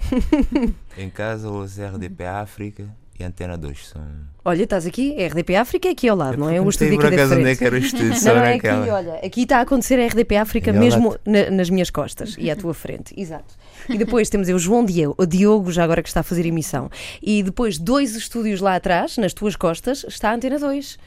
em 0.97 1.11
casa 1.11 1.51
ouço 1.51 1.79
RDP 1.83 2.25
África 2.25 2.89
e 3.23 3.25
Antena 3.25 3.57
2 3.57 3.89
são. 3.89 4.03
Olha, 4.45 4.65
estás 4.65 4.85
aqui, 4.87 5.15
RDP 5.25 5.55
África 5.57 5.89
é 5.89 5.93
aqui 5.93 6.09
ao 6.09 6.17
lado, 6.17 6.37
não 6.37 6.51
é? 6.51 6.61
O 6.61 6.69
estúdio 6.69 6.95
aqui 6.99 7.03
da 7.11 7.23
acaso 7.23 7.35
onde 7.35 7.43
é 7.43 7.45
frente. 7.45 7.59
que 7.59 7.65
era 7.65 7.75
o 7.75 7.79
estúdio, 7.79 8.09
Não, 8.09 8.35
não, 8.35 8.43
é 8.43 8.55
aqui, 8.55 8.67
olha, 8.91 9.15
aqui 9.25 9.43
está 9.43 9.59
a 9.59 9.61
acontecer 9.61 10.01
a 10.01 10.07
RDP 10.07 10.37
África 10.37 10.71
É 10.71 10.73
mesmo 10.73 11.17
na- 11.25 11.51
nas 11.51 11.71
minhas 11.71 11.91
costas 11.91 12.35
e 12.39 12.51
à 12.51 12.57
tua 12.57 12.75
frente, 12.75 13.15
exato. 13.17 13.55
E 13.89 13.97
depois 13.97 14.29
temos 14.29 14.49
eu, 14.49 14.57
o 14.57 14.59
João 14.59 14.85
Diogo, 14.85 15.15
o 15.17 15.27
Diogo, 15.27 15.71
já 15.71 15.85
agora 15.85 16.03
que 16.03 16.09
está 16.09 16.21
a 16.21 16.25
fazer 16.25 16.45
emissão. 16.45 16.91
E 17.23 17.43
depois 17.43 17.79
dois 17.79 18.15
estúdios 18.17 18.61
lá 18.61 18.75
atrás, 18.77 19.17
nas 19.17 19.33
tuas 19.33 19.55
costas, 19.57 20.05
está 20.09 20.31
a 20.31 20.35
Antena 20.35 20.59
2. 20.59 20.99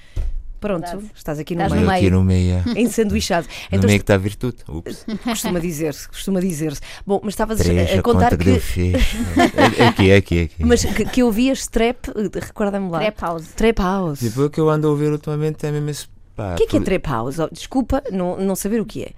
Pronto, 0.65 0.83
Verdade. 0.83 1.11
estás 1.15 1.37
aqui 1.37 1.55
no 1.55 1.61
Estás 1.61 1.73
meio, 1.79 1.85
no 1.85 1.91
aqui 1.95 2.09
no 2.09 2.23
meio. 2.23 2.63
é. 2.65 2.71
ensanduichado. 2.81 3.45
No 3.47 3.77
Então 3.77 3.87
meio 3.87 3.99
que 3.99 4.03
está 4.03 4.15
a 4.15 4.17
virtude. 4.17 4.57
Ups. 4.67 5.05
costuma 5.23 5.59
dizer-se, 5.59 6.07
costuma 6.09 6.39
dizer-se. 6.39 6.81
Bom, 7.05 7.19
mas 7.23 7.33
estavas 7.33 7.61
a, 7.61 7.63
a 7.63 7.99
a 7.99 8.01
contar 8.01 8.31
conta 8.31 8.37
que 8.37 8.59
que. 8.59 8.93
Aqui, 9.87 10.09
é 10.09 10.15
aqui, 10.15 10.41
aqui. 10.41 10.65
Mas 10.65 10.83
que, 10.83 11.05
que 11.05 11.21
ouvias 11.23 11.67
trap, 11.67 12.07
recorda-me 12.33 12.89
lá. 12.89 12.97
Trap 12.99 13.21
House. 13.21 13.47
Trap 13.55 13.77
House. 13.79 14.19
Tipo, 14.19 14.45
o 14.45 14.49
que 14.49 14.59
eu 14.59 14.69
ando 14.69 14.87
a 14.87 14.89
ouvir 14.89 15.11
ultimamente 15.11 15.65
é 15.67 15.71
mesmo 15.71 15.89
esse. 15.91 16.07
Pá, 16.35 16.53
O 16.53 16.57
que 16.57 16.63
é 16.63 16.67
que 16.67 16.77
é 16.77 16.81
Trap 16.81 17.05
House? 17.07 17.37
Oh, 17.37 17.47
desculpa 17.51 18.01
não, 18.11 18.37
não 18.37 18.55
saber 18.55 18.81
o 18.81 18.85
que 18.85 19.03
é. 19.03 19.11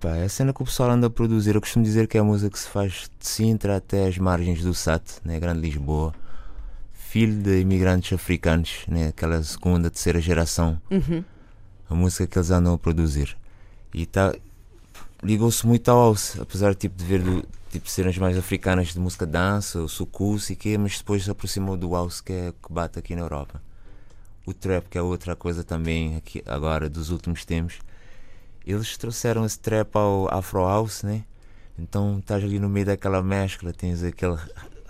Pá, 0.00 0.16
é 0.16 0.24
a 0.24 0.28
cena 0.28 0.52
que 0.52 0.60
o 0.60 0.64
pessoal 0.64 0.90
anda 0.90 1.06
a 1.06 1.10
produzir. 1.10 1.54
Eu 1.54 1.60
costumo 1.60 1.84
dizer 1.84 2.08
que 2.08 2.18
é 2.18 2.20
a 2.20 2.24
música 2.24 2.50
que 2.50 2.58
se 2.58 2.68
faz 2.68 3.08
de 3.18 3.26
Sintra 3.28 3.76
até 3.76 4.08
as 4.08 4.18
margens 4.18 4.60
do 4.62 4.74
SAT, 4.74 5.02
né, 5.24 5.38
Grande 5.38 5.60
Lisboa. 5.60 6.12
Filho 7.14 7.44
de 7.44 7.60
imigrantes 7.60 8.12
africanos, 8.12 8.84
né, 8.88 9.06
aquela 9.06 9.40
segunda, 9.40 9.88
terceira 9.88 10.20
geração. 10.20 10.82
Uhum. 10.90 11.22
A 11.88 11.94
música 11.94 12.26
que 12.26 12.36
eles 12.36 12.50
andam 12.50 12.74
a 12.74 12.76
produzir. 12.76 13.36
E 13.94 14.04
tá, 14.04 14.34
ligou-se 15.22 15.64
muito 15.64 15.88
ao 15.92 16.06
house, 16.06 16.36
apesar 16.40 16.74
tipo, 16.74 16.96
de 16.96 17.04
ver 17.04 17.22
do, 17.22 17.46
tipo, 17.70 17.88
cenas 17.88 18.18
mais 18.18 18.36
africanas 18.36 18.88
de 18.88 18.98
música 18.98 19.24
dança, 19.24 19.78
o 19.78 19.88
sucus 19.88 20.50
e 20.50 20.56
quê, 20.56 20.76
mas 20.76 20.98
depois 20.98 21.22
se 21.22 21.30
aproximou 21.30 21.76
do 21.76 21.92
house 21.92 22.20
que 22.20 22.32
é 22.32 22.52
que 22.60 22.72
bate 22.72 22.98
aqui 22.98 23.14
na 23.14 23.20
Europa. 23.20 23.62
O 24.44 24.52
trap, 24.52 24.88
que 24.88 24.98
é 24.98 25.02
outra 25.02 25.36
coisa 25.36 25.62
também 25.62 26.16
aqui 26.16 26.42
agora 26.44 26.90
dos 26.90 27.10
últimos 27.10 27.44
tempos. 27.44 27.78
Eles 28.66 28.96
trouxeram 28.96 29.44
esse 29.44 29.60
trap 29.60 29.94
ao 29.94 30.34
Afro 30.34 30.66
House, 30.66 31.04
né? 31.04 31.22
Então 31.78 32.18
estás 32.18 32.42
ali 32.42 32.58
no 32.58 32.68
meio 32.68 32.86
daquela 32.86 33.22
mescla, 33.22 33.72
tens 33.72 34.02
aquele 34.02 34.36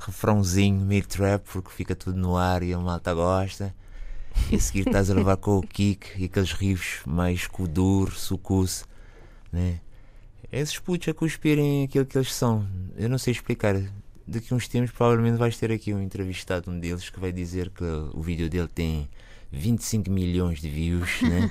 refrãozinho 0.07 0.85
meio 0.85 1.07
trap 1.07 1.45
porque 1.53 1.71
fica 1.71 1.95
tudo 1.95 2.19
no 2.19 2.37
ar 2.37 2.63
e 2.63 2.73
a 2.73 2.79
malta 2.79 3.13
gosta. 3.15 3.75
E 4.51 4.57
a 4.57 4.59
seguir 4.59 4.87
estás 4.87 5.11
a 5.11 5.15
levar 5.15 5.37
com 5.37 5.59
o 5.59 5.63
kick 5.63 6.21
e 6.21 6.25
aqueles 6.25 6.53
riffs 6.53 7.01
mais 7.07 7.47
kudur, 7.47 8.13
sucus, 8.13 8.85
né? 9.53 9.81
Esses 10.51 10.79
putos 10.79 11.09
a 11.09 11.15
cuspirem 11.15 11.85
aquilo 11.85 12.05
que 12.05 12.17
eles 12.17 12.33
são. 12.33 12.67
Eu 12.97 13.09
não 13.09 13.19
sei 13.19 13.33
explicar. 13.33 13.75
Daqui 14.27 14.53
a 14.53 14.57
uns 14.57 14.69
tempos 14.69 14.91
provavelmente 14.91 15.37
vais 15.37 15.57
ter 15.57 15.71
aqui 15.71 15.93
um 15.93 16.01
entrevistado, 16.01 16.71
um 16.71 16.79
deles, 16.79 17.11
que 17.11 17.21
vai 17.21 17.33
dizer 17.33 17.71
que 17.71 17.85
o 17.85 18.23
vídeo 18.23 18.49
dele 18.49 18.69
tem 18.69 19.09
25 19.51 20.11
milhões 20.11 20.61
de 20.61 20.69
views, 20.69 21.23
né? 21.23 21.51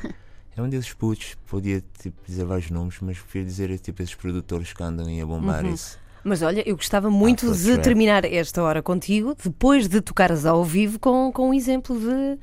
É 0.56 0.62
um 0.62 0.70
desses 0.70 0.94
putos, 0.94 1.36
podia 1.48 1.84
tipo, 2.00 2.16
dizer 2.28 2.46
vários 2.46 2.70
nomes, 2.70 2.98
mas 3.02 3.18
prefiro 3.18 3.46
dizer 3.46 3.80
tipo 3.80 4.04
esses 4.04 4.14
produtores 4.14 4.72
que 4.72 4.84
andam 4.84 5.08
aí 5.08 5.20
a 5.20 5.26
bombar 5.26 5.66
isso. 5.66 5.98
Mas 6.24 6.42
olha, 6.42 6.64
eu 6.68 6.76
gostava 6.76 7.10
muito 7.10 7.46
Afro 7.48 7.58
de 7.58 7.72
trap. 7.74 7.84
terminar 7.84 8.26
esta 8.26 8.64
hora 8.64 8.82
contigo, 8.82 9.36
depois 9.42 9.88
de 9.88 10.00
tocares 10.02 10.46
ao 10.46 10.64
vivo, 10.64 10.98
com, 11.00 11.32
com 11.32 11.50
um 11.50 11.54
exemplo 11.54 12.00
de, 12.00 12.40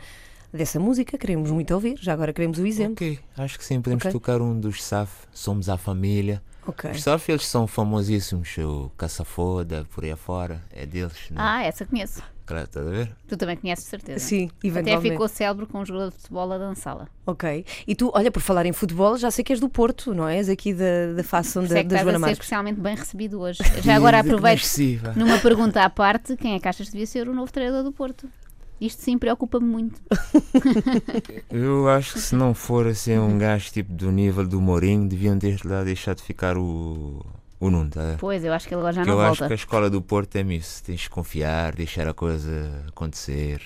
dessa 0.53 0.79
música. 0.79 1.17
Queremos 1.17 1.51
muito 1.51 1.73
ouvir, 1.73 1.97
já 2.01 2.13
agora 2.13 2.33
queremos 2.33 2.59
o 2.59 2.67
exemplo. 2.67 2.93
Ok, 2.93 3.19
acho 3.39 3.59
que 3.59 3.65
sim, 3.65 3.81
podemos 3.81 4.03
Ok. 4.05 4.13
tocar 4.13 4.41
um 4.43 4.59
dos 4.59 4.83
SAF, 4.83 5.11
Somos 5.33 5.69
a 5.69 5.77
Família. 5.79 6.43
Ok. 6.67 6.91
Os 6.91 7.03
SAF 7.03 7.33
eles 7.33 7.47
são 7.47 7.67
famosíssimos, 7.67 8.55
o 8.59 8.91
Caça-Foda, 8.99 9.87
por 9.95 10.05
aí 10.05 10.11
afora, 10.13 10.63
é 10.71 10.85
deles, 10.85 11.31
né? 11.31 11.37
Ah, 11.39 11.63
essa 11.65 11.87
conheço. 11.87 12.23
Claro, 12.51 12.65
estás 12.65 12.85
a 12.85 12.91
ver? 12.91 13.13
Tu 13.29 13.37
também 13.37 13.57
conheces, 13.57 13.85
de 13.85 13.91
certeza. 13.91 14.19
Sim, 14.19 14.51
Até 14.59 14.67
eventualmente. 14.67 15.11
ficou 15.13 15.29
célebre 15.29 15.67
com 15.67 15.79
um 15.79 15.87
jogador 15.87 16.11
de 16.11 16.17
futebol 16.17 16.53
a 16.53 16.59
dançá-la. 16.59 17.07
Ok. 17.25 17.65
E 17.87 17.95
tu, 17.95 18.11
olha, 18.13 18.29
por 18.29 18.43
falar 18.43 18.67
em 18.67 18.73
futebol, 18.73 19.17
já 19.17 19.31
sei 19.31 19.45
que 19.45 19.53
és 19.53 19.61
do 19.61 19.69
Porto, 19.69 20.13
não 20.13 20.27
é? 20.27 20.39
És 20.39 20.49
aqui 20.49 20.75
da, 20.75 21.13
da 21.15 21.23
da, 21.23 21.41
isso 21.41 21.59
é 21.61 21.83
que 21.85 21.85
da 21.85 21.99
Joana 21.99 22.19
a 22.19 22.29
ser 22.29 22.33
especialmente 22.33 22.81
bem 22.81 22.97
recebido 22.97 23.41
hoje. 23.41 23.61
Já 23.85 23.95
agora 23.95 24.19
aproveito 24.19 24.67
numa 25.15 25.39
pergunta 25.39 25.81
à 25.85 25.89
parte: 25.89 26.37
quem 26.37 26.55
é 26.55 26.59
que 26.59 26.67
achas 26.67 26.87
que 26.87 26.93
devia 26.93 27.07
ser 27.07 27.29
o 27.29 27.35
novo 27.35 27.53
treinador 27.53 27.85
do 27.85 27.93
Porto? 27.93 28.29
Isto 28.81 29.03
sim 29.03 29.17
preocupa-me 29.17 29.67
muito. 29.67 30.01
Eu 31.51 31.89
acho 31.89 32.15
que 32.15 32.21
se 32.21 32.35
não 32.35 32.53
for 32.53 32.89
assim 32.89 33.17
um 33.17 33.39
gajo 33.39 33.71
tipo 33.71 33.93
do 33.93 34.11
nível 34.11 34.47
do 34.47 34.61
Mourinho, 34.61 35.07
deviam 35.07 35.39
ter 35.39 35.61
lá 35.65 35.85
deixado 35.85 36.17
de 36.17 36.25
ficar 36.25 36.57
o, 36.57 37.25
o 37.61 37.71
Nuno, 37.71 37.91
tá? 37.91 38.17
Pois, 38.19 38.43
eu 38.45 38.53
acho 38.53 38.67
que 38.67 38.75
ele 38.75 38.81
agora 38.81 38.95
já 38.95 39.03
Porque 39.03 39.11
não 39.13 39.19
eu 39.21 39.27
volta. 39.27 39.45
acho 39.45 39.49
que 39.49 39.53
a 39.53 39.57
escola 39.57 39.91
do 39.91 40.01
Porto 40.03 40.35
é 40.37 40.43
isso, 40.43 40.83
tens 40.83 41.01
de 41.03 41.11
confiar, 41.11 41.75
deixar 41.75 42.09
a 42.09 42.15
coisa 42.15 42.85
acontecer. 42.89 43.61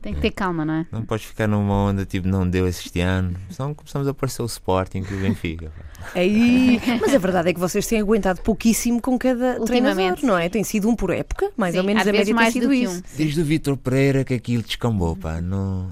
Tem 0.00 0.14
que 0.14 0.20
ter 0.20 0.32
calma, 0.32 0.64
não 0.64 0.74
é? 0.74 0.86
Não 0.90 1.04
podes 1.04 1.26
ficar 1.26 1.46
numa 1.46 1.74
onda 1.74 2.04
tipo 2.04 2.26
não 2.26 2.48
deu 2.48 2.66
este 2.66 2.98
ano, 3.00 3.36
senão 3.50 3.72
começamos 3.72 4.08
a 4.08 4.10
aparecer 4.10 4.42
o 4.42 4.46
Sporting 4.46 5.04
e 5.08 5.14
o 5.14 5.20
Benfica. 5.20 5.70
Aí, 6.12 6.80
mas 7.00 7.14
a 7.14 7.18
verdade 7.18 7.50
é 7.50 7.54
que 7.54 7.60
vocês 7.60 7.86
têm 7.86 8.00
aguentado 8.00 8.40
pouquíssimo 8.42 9.00
com 9.00 9.16
cada 9.16 9.60
treinador, 9.64 10.18
não 10.24 10.36
é? 10.36 10.48
Tem 10.48 10.64
sido 10.64 10.88
um 10.88 10.96
por 10.96 11.10
época, 11.10 11.52
mais 11.56 11.76
ou 11.76 11.82
Sim, 11.82 11.86
menos 11.86 12.02
às 12.02 12.08
a 12.08 12.10
vezes 12.10 12.26
média 12.28 12.34
tem 12.34 12.42
mais 12.42 12.52
sido 12.52 12.66
do 12.66 12.70
que 12.70 12.76
isso. 12.82 12.98
um. 12.98 13.16
Desde 13.16 13.40
o 13.40 13.44
Vitor 13.44 13.76
Pereira 13.76 14.24
que 14.24 14.34
aquilo 14.34 14.64
descambou, 14.64 15.14
pá. 15.14 15.40
Não, 15.40 15.90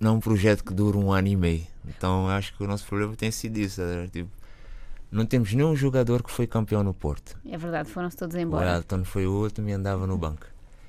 não 0.00 0.10
é 0.10 0.14
um 0.14 0.20
projeto 0.20 0.64
que 0.64 0.74
dura 0.74 0.98
um 0.98 1.12
ano 1.12 1.28
e 1.28 1.36
meio. 1.36 1.62
Então 1.88 2.28
acho 2.28 2.56
que 2.56 2.64
o 2.64 2.66
nosso 2.66 2.84
problema 2.86 3.14
tem 3.14 3.30
sido 3.30 3.58
isso. 3.58 3.80
tá? 3.80 4.08
Tipo, 4.12 4.28
não 5.12 5.26
temos 5.26 5.52
nenhum 5.52 5.76
jogador 5.76 6.22
que 6.22 6.30
foi 6.30 6.46
campeão 6.46 6.82
no 6.82 6.94
Porto. 6.94 7.38
É 7.48 7.58
verdade, 7.58 7.90
foram-se 7.90 8.16
todos 8.16 8.34
O 8.34 8.38
embora. 8.38 8.76
Elton 8.76 9.04
foi 9.04 9.26
o 9.26 9.32
último 9.32 9.68
e 9.68 9.72
andava 9.72 10.06
no 10.06 10.16
banco. 10.16 10.46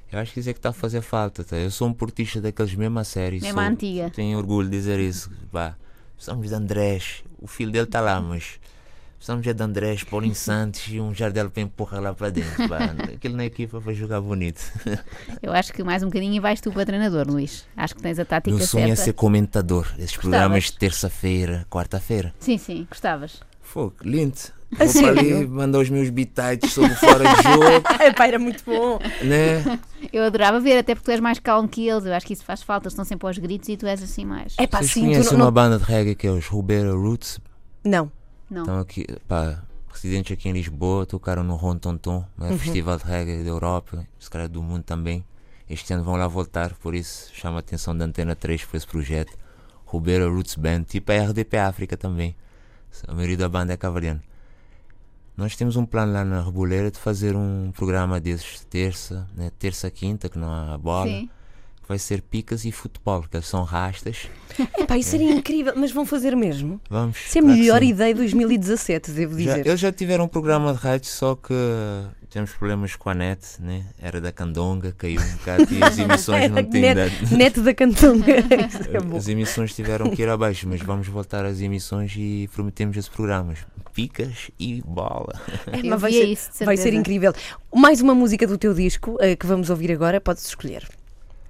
Eu 0.10 0.20
acho 0.20 0.32
que 0.32 0.40
isso 0.40 0.50
é 0.50 0.54
que 0.54 0.60
está 0.60 0.70
a 0.70 0.74
fazer 0.74 1.02
falta. 1.02 1.44
Tá? 1.44 1.58
Eu 1.58 1.70
sou 1.70 1.90
um 1.90 1.94
portista 1.94 2.40
daqueles 2.40 2.74
mesmo 2.74 3.00
a 3.00 3.04
série. 3.04 3.42
Mesmo 3.42 3.60
sou, 3.60 3.70
antiga. 3.70 4.10
Tenho 4.12 4.38
orgulho 4.38 4.70
de 4.70 4.78
dizer 4.78 5.00
isso. 5.00 5.30
Pá, 5.52 5.76
precisamos 6.16 6.48
de 6.48 6.56
Andrés. 6.56 7.24
O 7.42 7.48
filho 7.48 7.72
dele 7.72 7.84
está 7.86 8.00
lá, 8.00 8.22
mas 8.22 8.60
precisamos 9.18 9.46
é 9.48 9.54
de 9.54 9.64
Andrés, 9.64 10.04
Paulinho 10.04 10.36
Santos 10.36 10.88
e 10.88 11.02
um 11.02 11.14
Jardel 11.14 11.50
para 11.50 11.64
empurrar 11.64 12.02
lá 12.02 12.14
para 12.14 12.30
dentro. 12.30 12.70
Pá. 12.70 12.78
Aquilo 13.16 13.36
na 13.36 13.46
equipa 13.46 13.80
vai 13.80 13.94
jogar 13.94 14.22
bonito. 14.22 14.62
Eu 15.42 15.52
acho 15.52 15.74
que 15.74 15.84
mais 15.84 16.02
um 16.02 16.06
bocadinho 16.06 16.42
vais 16.42 16.62
tu 16.62 16.72
para 16.72 16.86
treinador, 16.86 17.28
Luís. 17.28 17.66
Acho 17.76 17.96
que 17.96 18.02
tens 18.02 18.20
a 18.20 18.24
tática 18.24 18.56
Meu 18.56 18.66
sonho 18.66 18.88
certa. 18.88 19.02
é 19.02 19.06
ser 19.06 19.14
comentador 19.14 19.92
desses 19.98 20.16
programas 20.16 20.66
de 20.66 20.78
terça-feira, 20.78 21.66
quarta-feira. 21.70 22.34
Sim, 22.40 22.58
sim, 22.58 22.88
gostavas. 22.90 23.42
Fogo, 23.64 23.96
lindo. 24.04 24.36
Vou 24.72 24.88
para 24.92 25.10
ali, 25.10 25.46
mandar 25.48 25.80
os 25.80 25.90
meus 25.90 26.10
bitites 26.10 26.74
sobre 26.74 26.94
fora 26.96 27.24
de 27.24 27.44
jogo, 27.44 27.88
Epá, 28.04 28.28
era 28.28 28.40
muito 28.40 28.64
bom. 28.66 29.00
né? 29.24 29.80
Eu 30.12 30.24
adorava 30.24 30.60
ver, 30.60 30.78
até 30.80 30.96
porque 30.96 31.06
tu 31.06 31.12
és 31.12 31.20
mais 31.20 31.38
calmo 31.40 31.68
que 31.70 31.88
eles. 31.88 32.06
Eu 32.06 32.14
acho 32.14 32.26
que 32.26 32.34
isso 32.34 32.44
faz 32.44 32.64
falta. 32.64 32.86
Eles 32.86 32.94
estão 32.94 33.06
sempre 33.06 33.28
aos 33.28 33.38
gritos 33.38 33.70
e 33.70 33.78
tu 33.78 33.86
és 33.86 34.02
assim 34.02 34.26
mais. 34.26 34.56
Epá, 34.60 34.80
Vocês 34.80 34.92
sim, 34.92 35.02
conhecem 35.02 35.36
uma 35.36 35.46
não... 35.46 35.52
banda 35.52 35.78
de 35.78 35.84
reggae 35.86 36.16
que 36.16 36.26
é 36.28 36.32
os 36.32 36.48
Rubera 36.48 36.92
Roots? 36.94 37.40
não. 37.84 38.12
Não. 38.50 38.62
Estão 38.64 38.80
aqui, 38.80 39.06
pá, 39.28 39.64
residentes 39.92 40.32
aqui 40.32 40.48
em 40.50 40.52
Lisboa, 40.52 41.06
tocaram 41.08 41.44
no 41.44 41.56
Ron 41.56 41.78
Tonton, 41.78 42.24
Uhum. 42.38 42.54
é 42.54 42.58
festival 42.58 42.98
de 42.98 43.04
reggae 43.06 43.42
da 43.44 43.50
Europa, 43.50 44.06
se 44.20 44.30
calhar 44.30 44.48
do 44.48 44.62
mundo 44.62 44.84
também. 44.84 45.24
Este 45.68 45.92
ano 45.94 46.04
vão 46.04 46.16
lá 46.16 46.28
voltar, 46.28 46.74
por 46.76 46.94
isso 46.94 47.32
chama 47.34 47.58
a 47.58 47.60
atenção 47.62 47.98
da 47.98 48.06
Antena 48.06 48.36
3 48.36 48.66
por 48.66 48.78
esse 48.78 48.86
projeto. 48.86 49.36
Rubera 49.86 50.28
Roots 50.28 50.56
Band, 50.56 50.84
tipo 50.84 51.12
a 51.12 51.16
RDP 51.16 51.58
África 51.58 51.98
também. 51.98 52.36
A 53.08 53.14
maioria 53.14 53.38
da 53.38 53.50
banda 53.50 53.74
é 53.74 53.78
cavaliano. 53.78 54.22
Nós 55.36 55.56
temos 55.56 55.76
um 55.76 55.86
plano 55.86 56.14
lá 56.14 56.24
na 56.24 56.44
Reboleira 56.44 56.92
de 56.92 57.00
fazer 57.00 57.36
um 57.36 57.72
programa 57.72 58.20
desses 58.20 58.64
terça, 58.66 59.28
né, 59.36 59.52
terça 59.58 59.90
quinta, 59.90 60.30
que 60.30 60.38
não 60.38 60.52
há 60.52 60.78
bola, 60.78 61.08
Sim. 61.08 61.30
Vai 61.88 62.00
ser 62.00 62.22
picas 62.22 62.66
e 62.66 62.72
futebol, 62.72 63.24
que 63.30 63.42
são 63.42 63.64
rastas. 63.64 64.28
Epá, 64.78 64.98
isso 64.98 65.12
seria 65.12 65.32
incrível, 65.32 65.74
mas 65.76 65.92
vão 65.92 66.06
fazer 66.06 66.36
mesmo. 66.36 66.80
Vamos. 66.90 67.18
Isso 67.18 67.38
é 67.38 67.42
a 67.42 67.44
claro 67.44 67.60
melhor 67.60 67.84
ideia 67.84 68.14
de 68.14 68.20
2017, 68.20 69.12
devo 69.12 69.40
Já, 69.40 69.52
dizer. 69.58 69.68
eles 69.68 69.80
já 69.80 69.92
tiveram 69.92 70.26
um 70.26 70.28
programa 70.28 70.74
de 70.74 70.80
rádio, 70.80 71.10
só 71.10 71.36
que 71.36 71.54
tivemos 72.34 72.52
problemas 72.52 72.96
com 72.96 73.10
a 73.10 73.14
net, 73.14 73.62
né? 73.62 73.86
Era 74.02 74.20
da 74.20 74.32
Candonga, 74.32 74.92
caiu 74.98 75.22
um 75.22 75.32
bocado 75.38 75.68
e 75.72 75.84
as 75.84 75.98
emissões 76.00 76.50
não 76.50 76.64
têm 76.64 76.82
net, 76.82 76.96
dado. 76.96 77.38
net 77.38 77.60
da 77.62 77.74
Cantonga. 77.76 78.36
Isso 78.68 78.90
é 78.92 79.00
bom. 79.00 79.18
As 79.18 79.28
emissões 79.28 79.76
tiveram 79.76 80.10
que 80.10 80.22
ir 80.22 80.30
abaixo, 80.30 80.68
mas 80.68 80.82
vamos 80.82 81.08
voltar 81.08 81.46
às 81.46 81.62
emissões 81.62 82.14
e 82.18 82.50
prometemos 82.54 82.98
esses 82.98 83.10
programas. 83.10 83.60
Picas 83.94 84.50
e 84.60 84.82
bola. 84.82 85.40
É, 85.68 85.84
mas 85.84 86.02
vai, 86.02 86.12
ser, 86.12 86.24
isso, 86.26 86.66
vai 86.66 86.76
ser 86.76 86.96
incrível. 86.96 87.32
Mais 87.72 88.02
uma 88.02 88.16
música 88.16 88.48
do 88.48 88.58
teu 88.58 88.74
disco 88.74 89.16
eh, 89.20 89.36
que 89.36 89.46
vamos 89.46 89.70
ouvir 89.70 89.92
agora, 89.92 90.20
podes 90.20 90.44
escolher. 90.48 90.84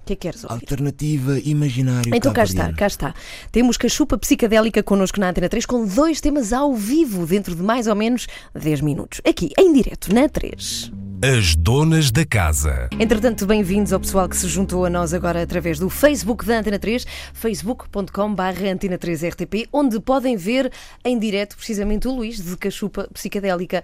O 0.04 0.06
que 0.06 0.12
é 0.12 0.16
que 0.16 0.22
queres 0.28 0.44
ouvir? 0.44 0.56
Alternativa 0.56 1.38
imaginário. 1.38 2.14
Então 2.14 2.30
cá 2.30 2.44
está, 2.44 2.70
cá 2.74 2.86
está. 2.86 3.14
Temos 3.50 3.78
Cachupa 3.78 4.18
Psicadélica 4.18 4.82
connosco 4.82 5.18
na 5.18 5.30
Antena 5.30 5.48
3 5.48 5.64
com 5.64 5.86
dois 5.86 6.20
temas 6.20 6.52
ao 6.52 6.74
vivo 6.74 7.26
dentro 7.26 7.54
de 7.54 7.62
mais 7.62 7.86
ou 7.86 7.94
menos 7.94 8.26
10 8.52 8.82
minutos. 8.82 9.22
Aqui, 9.26 9.48
em 9.58 9.72
direto, 9.72 10.14
na 10.14 10.28
3. 10.28 10.92
As 11.22 11.56
donas 11.56 12.10
da 12.10 12.22
casa. 12.26 12.90
Entretanto, 13.00 13.46
bem-vindos 13.46 13.94
ao 13.94 14.00
pessoal 14.00 14.28
que 14.28 14.36
se 14.36 14.46
juntou 14.46 14.84
a 14.84 14.90
nós 14.90 15.14
agora 15.14 15.42
através 15.42 15.78
do 15.78 15.88
Facebook 15.88 16.44
da 16.44 16.58
Antena 16.58 16.78
3, 16.78 17.06
facebook.com.br 17.32 18.68
Antena 18.70 18.98
3 18.98 19.22
RTP, 19.22 19.68
onde 19.72 19.98
podem 20.00 20.36
ver 20.36 20.70
em 21.02 21.18
direto 21.18 21.56
precisamente 21.56 22.06
o 22.06 22.14
Luís 22.14 22.44
de 22.44 22.54
Cachupa 22.58 23.08
Psicadélica. 23.14 23.82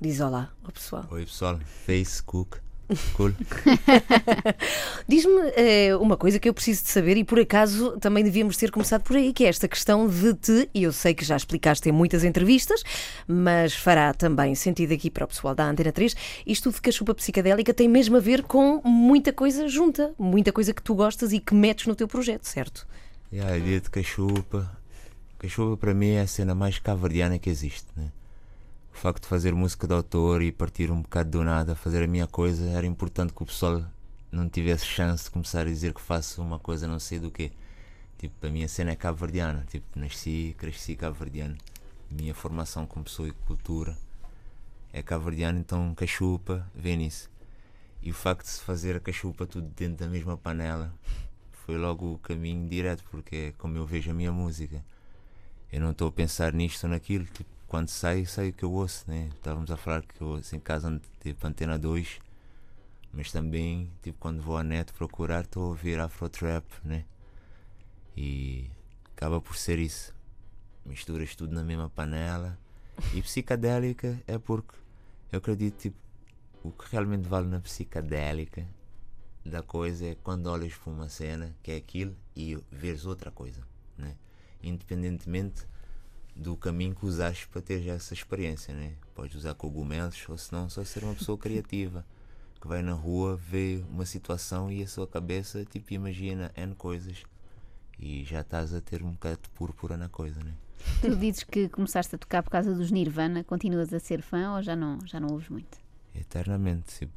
Diz 0.00 0.18
olá 0.18 0.50
ao 0.64 0.72
pessoal. 0.72 1.06
Oi 1.08 1.24
pessoal, 1.24 1.60
Facebook. 1.86 2.65
Cool. 3.14 3.34
Diz-me 5.08 5.52
eh, 5.56 5.96
uma 5.96 6.16
coisa 6.16 6.38
que 6.38 6.48
eu 6.48 6.54
preciso 6.54 6.84
de 6.84 6.90
saber 6.90 7.16
e 7.16 7.24
por 7.24 7.40
acaso 7.40 7.98
também 7.98 8.22
devíamos 8.22 8.56
ter 8.56 8.70
começado 8.70 9.02
por 9.02 9.16
aí, 9.16 9.32
que 9.32 9.44
é 9.44 9.48
esta 9.48 9.66
questão 9.66 10.06
de 10.08 10.34
te, 10.34 10.70
e 10.72 10.84
eu 10.84 10.92
sei 10.92 11.14
que 11.14 11.24
já 11.24 11.36
explicaste 11.36 11.88
em 11.88 11.92
muitas 11.92 12.22
entrevistas, 12.22 12.82
mas 13.26 13.74
fará 13.74 14.14
também 14.14 14.54
sentido 14.54 14.92
aqui 14.92 15.10
para 15.10 15.24
o 15.24 15.28
pessoal 15.28 15.54
da 15.54 15.68
Antena 15.68 15.90
3, 15.90 16.14
isto 16.46 16.70
de 16.70 16.80
cachupa 16.80 17.14
psicadélica 17.14 17.74
tem 17.74 17.88
mesmo 17.88 18.16
a 18.16 18.20
ver 18.20 18.42
com 18.42 18.80
muita 18.84 19.32
coisa 19.32 19.66
junta, 19.68 20.14
muita 20.18 20.52
coisa 20.52 20.72
que 20.72 20.82
tu 20.82 20.94
gostas 20.94 21.32
e 21.32 21.40
que 21.40 21.54
metes 21.54 21.86
no 21.86 21.94
teu 21.94 22.06
projeto, 22.06 22.44
certo? 22.44 22.86
Yeah, 23.32 23.52
a 23.52 23.58
ideia 23.58 23.80
de 23.80 23.90
cachupa. 23.90 24.70
Cachupa 25.38 25.76
para 25.76 25.94
mim 25.94 26.10
é 26.10 26.20
a 26.20 26.26
cena 26.26 26.54
mais 26.54 26.78
cavardiana 26.78 27.38
que 27.38 27.50
existe. 27.50 27.86
Né? 27.96 28.10
O 28.96 28.98
facto 28.98 29.24
de 29.24 29.28
fazer 29.28 29.54
música 29.54 29.86
de 29.86 29.92
autor 29.92 30.40
e 30.40 30.50
partir 30.50 30.90
um 30.90 31.02
bocado 31.02 31.28
do 31.28 31.44
nada, 31.44 31.74
fazer 31.74 32.02
a 32.02 32.06
minha 32.06 32.26
coisa, 32.26 32.64
era 32.70 32.86
importante 32.86 33.30
que 33.30 33.42
o 33.42 33.46
pessoal 33.46 33.84
não 34.32 34.48
tivesse 34.48 34.86
chance 34.86 35.24
de 35.24 35.30
começar 35.32 35.60
a 35.60 35.64
dizer 35.64 35.92
que 35.92 36.00
faço 36.00 36.40
uma 36.40 36.58
coisa 36.58 36.88
não 36.88 36.98
sei 36.98 37.18
do 37.18 37.30
quê. 37.30 37.52
Tipo, 38.16 38.46
a 38.46 38.50
minha 38.50 38.66
cena 38.66 38.92
é 38.92 38.96
cabo-verdiana. 38.96 39.66
Tipo, 39.68 39.86
nasci, 40.00 40.56
cresci 40.56 40.96
cabo-verdiano. 40.96 41.58
Minha 42.10 42.34
formação 42.34 42.86
como 42.86 43.04
pessoa 43.04 43.28
e 43.28 43.32
cultura 43.46 43.98
é 44.94 45.02
cabo-verdiana, 45.02 45.58
então 45.58 45.94
cachupa 45.94 46.66
vem 46.74 46.96
nisso. 46.96 47.30
E 48.02 48.10
o 48.10 48.14
facto 48.14 48.46
de 48.46 48.52
se 48.52 48.62
fazer 48.62 48.96
a 48.96 49.00
cachupa 49.00 49.46
tudo 49.46 49.68
dentro 49.76 50.06
da 50.06 50.08
mesma 50.08 50.38
panela 50.38 50.90
foi 51.66 51.76
logo 51.76 52.14
o 52.14 52.18
caminho 52.18 52.66
direto, 52.66 53.04
porque 53.10 53.36
é 53.36 53.52
como 53.58 53.76
eu 53.76 53.84
vejo 53.84 54.10
a 54.10 54.14
minha 54.14 54.32
música. 54.32 54.82
Eu 55.70 55.82
não 55.82 55.90
estou 55.90 56.08
a 56.08 56.12
pensar 56.12 56.54
nisto 56.54 56.84
ou 56.84 56.90
naquilo. 56.90 57.26
Tipo, 57.26 57.55
quando 57.66 57.88
sai, 57.88 58.24
sai 58.26 58.50
o 58.50 58.52
que 58.52 58.64
eu 58.64 58.72
ouço, 58.72 59.04
né? 59.08 59.28
Estávamos 59.34 59.70
a 59.70 59.76
falar 59.76 60.02
que 60.02 60.20
eu 60.20 60.28
ouço 60.28 60.54
em 60.54 60.60
casa, 60.60 61.00
tipo, 61.20 61.46
Antena 61.46 61.78
2, 61.78 62.20
mas 63.12 63.32
também, 63.32 63.90
tipo, 64.02 64.18
quando 64.18 64.40
vou 64.40 64.56
à 64.56 64.62
net 64.62 64.92
procurar, 64.92 65.44
estou 65.44 65.64
a 65.64 65.68
ouvir 65.68 65.98
Afro 65.98 66.28
Trap, 66.28 66.64
né? 66.84 67.04
E 68.16 68.70
acaba 69.14 69.40
por 69.40 69.56
ser 69.56 69.78
isso. 69.78 70.14
Misturas 70.84 71.34
tudo 71.34 71.54
na 71.54 71.64
mesma 71.64 71.90
panela. 71.90 72.58
E 73.12 73.20
psicadélica 73.20 74.20
é 74.26 74.38
porque 74.38 74.74
eu 75.32 75.38
acredito, 75.38 75.76
tipo, 75.76 75.96
o 76.62 76.70
que 76.70 76.90
realmente 76.90 77.28
vale 77.28 77.46
na 77.46 77.60
psicadélica 77.60 78.66
da 79.44 79.62
coisa 79.62 80.06
é 80.06 80.14
quando 80.14 80.46
olhas 80.46 80.74
para 80.74 80.92
uma 80.92 81.08
cena 81.08 81.54
que 81.62 81.70
é 81.72 81.76
aquilo 81.76 82.16
e 82.34 82.58
vês 82.70 83.06
outra 83.06 83.30
coisa, 83.30 83.60
né? 83.96 84.16
Independentemente 84.62 85.66
do 86.36 86.56
caminho 86.56 86.94
que 86.94 87.06
usaste 87.06 87.48
para 87.48 87.62
ter 87.62 87.82
já 87.82 87.94
essa 87.94 88.12
experiência, 88.12 88.74
né? 88.74 88.92
Podes 89.14 89.36
usar 89.36 89.54
cogumelos 89.54 90.22
ou 90.28 90.36
se 90.36 90.52
não 90.52 90.68
só 90.68 90.84
ser 90.84 91.02
uma 91.02 91.14
pessoa 91.14 91.38
criativa 91.38 92.04
que 92.60 92.68
vai 92.68 92.82
na 92.82 92.92
rua, 92.92 93.36
vê 93.36 93.82
uma 93.88 94.04
situação 94.04 94.70
e 94.70 94.82
a 94.82 94.86
sua 94.86 95.06
cabeça 95.06 95.64
tipo 95.64 95.94
imagina 95.94 96.52
N 96.54 96.74
coisas 96.74 97.22
e 97.98 98.24
já 98.24 98.42
estás 98.42 98.74
a 98.74 98.80
ter 98.80 99.02
um 99.02 99.12
bocado 99.12 99.40
de 99.42 99.48
púrpura 99.50 99.96
na 99.96 100.08
coisa, 100.08 100.42
né? 100.44 100.54
Tu 101.00 101.16
dizes 101.16 101.42
que 101.42 101.68
começaste 101.68 102.14
a 102.14 102.18
tocar 102.18 102.42
por 102.42 102.50
causa 102.50 102.74
dos 102.74 102.90
Nirvana, 102.90 103.42
continuas 103.42 103.92
a 103.92 103.98
ser 103.98 104.20
fã 104.20 104.54
ou 104.54 104.62
já 104.62 104.76
não, 104.76 104.98
já 105.06 105.18
não 105.18 105.30
ouves 105.30 105.48
muito? 105.48 105.78
Eternamente, 106.14 107.08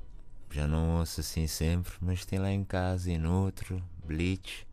já 0.50 0.68
não 0.68 1.00
ouço 1.00 1.20
assim 1.20 1.46
sempre, 1.46 1.92
mas 2.02 2.26
tem 2.26 2.40
lá 2.40 2.52
em 2.52 2.64
casa 2.64 3.12
e 3.12 3.18
no 3.18 3.44
outro, 3.44 3.84
Bleach, 4.06 4.66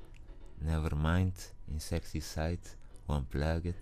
Nevermind, 0.60 1.34
Sight, 1.78 2.62
Unplugged, 3.08 3.76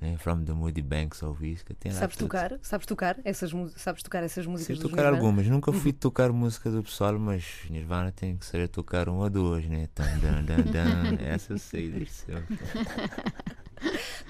né? 0.00 0.16
From 0.18 0.44
the 0.44 0.52
Moody 0.52 0.82
Banks 0.82 1.22
of 1.22 1.42
Whiskey, 1.42 1.74
tem 1.74 1.92
Sabes 1.92 2.16
tocar? 2.16 2.58
Sabes 2.62 2.86
tocar 2.86 3.18
essas, 3.24 3.50
sabes 3.76 4.02
tocar 4.02 4.22
essas 4.22 4.46
músicas 4.46 4.78
Sei 4.78 4.88
tocar 4.88 5.06
algumas, 5.12 5.46
nunca 5.46 5.72
fui 5.72 5.92
tocar 5.94 6.32
música 6.32 6.70
do 6.70 6.82
pessoal, 6.82 7.18
mas 7.18 7.44
Nirvana 7.68 8.10
tem 8.10 8.36
que 8.36 8.46
saber 8.46 8.68
tocar 8.68 9.08
uma 9.08 9.24
ou 9.24 9.30
duas, 9.30 9.64
né? 9.66 9.88
Tan, 9.94 10.18
dan, 10.18 10.44
dan, 10.44 10.62
dan. 10.62 11.18
Essa 11.24 11.52
eu 11.52 11.58
sei 11.58 12.06
sempre. 12.06 12.58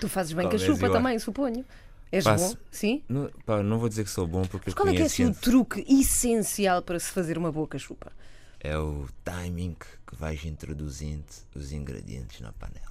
Tu 0.00 0.09
fazes 0.09 0.33
bem 0.33 0.42
Talvez 0.44 0.62
cachupa 0.62 0.87
eu- 0.87 0.92
também, 0.92 1.18
suponho. 1.18 1.64
És 2.12 2.24
Faço. 2.24 2.56
bom? 2.56 2.62
Sim? 2.72 3.04
Não, 3.09 3.30
pá, 3.46 3.62
não 3.62 3.78
vou 3.78 3.88
dizer 3.88 4.02
que 4.02 4.11
sou 4.11 4.26
bom 4.26 4.42
porque 4.42 4.70
Mas 4.70 4.74
qual 4.74 4.88
é 4.88 4.92
que 4.94 5.02
é 5.02 5.04
assim, 5.04 5.26
o 5.26 5.33
truque 5.35 5.85
essencial 5.88 6.83
para 6.83 6.98
se 6.98 7.12
fazer 7.12 7.38
uma 7.38 7.52
boa 7.52 7.68
cachupa? 7.68 8.11
É 8.59 8.76
o 8.76 9.06
timing 9.24 9.74
que 10.06 10.16
vais 10.16 10.44
introduzindo 10.44 11.24
os 11.54 11.70
ingredientes 11.72 12.40
na 12.40 12.52
panela. 12.52 12.85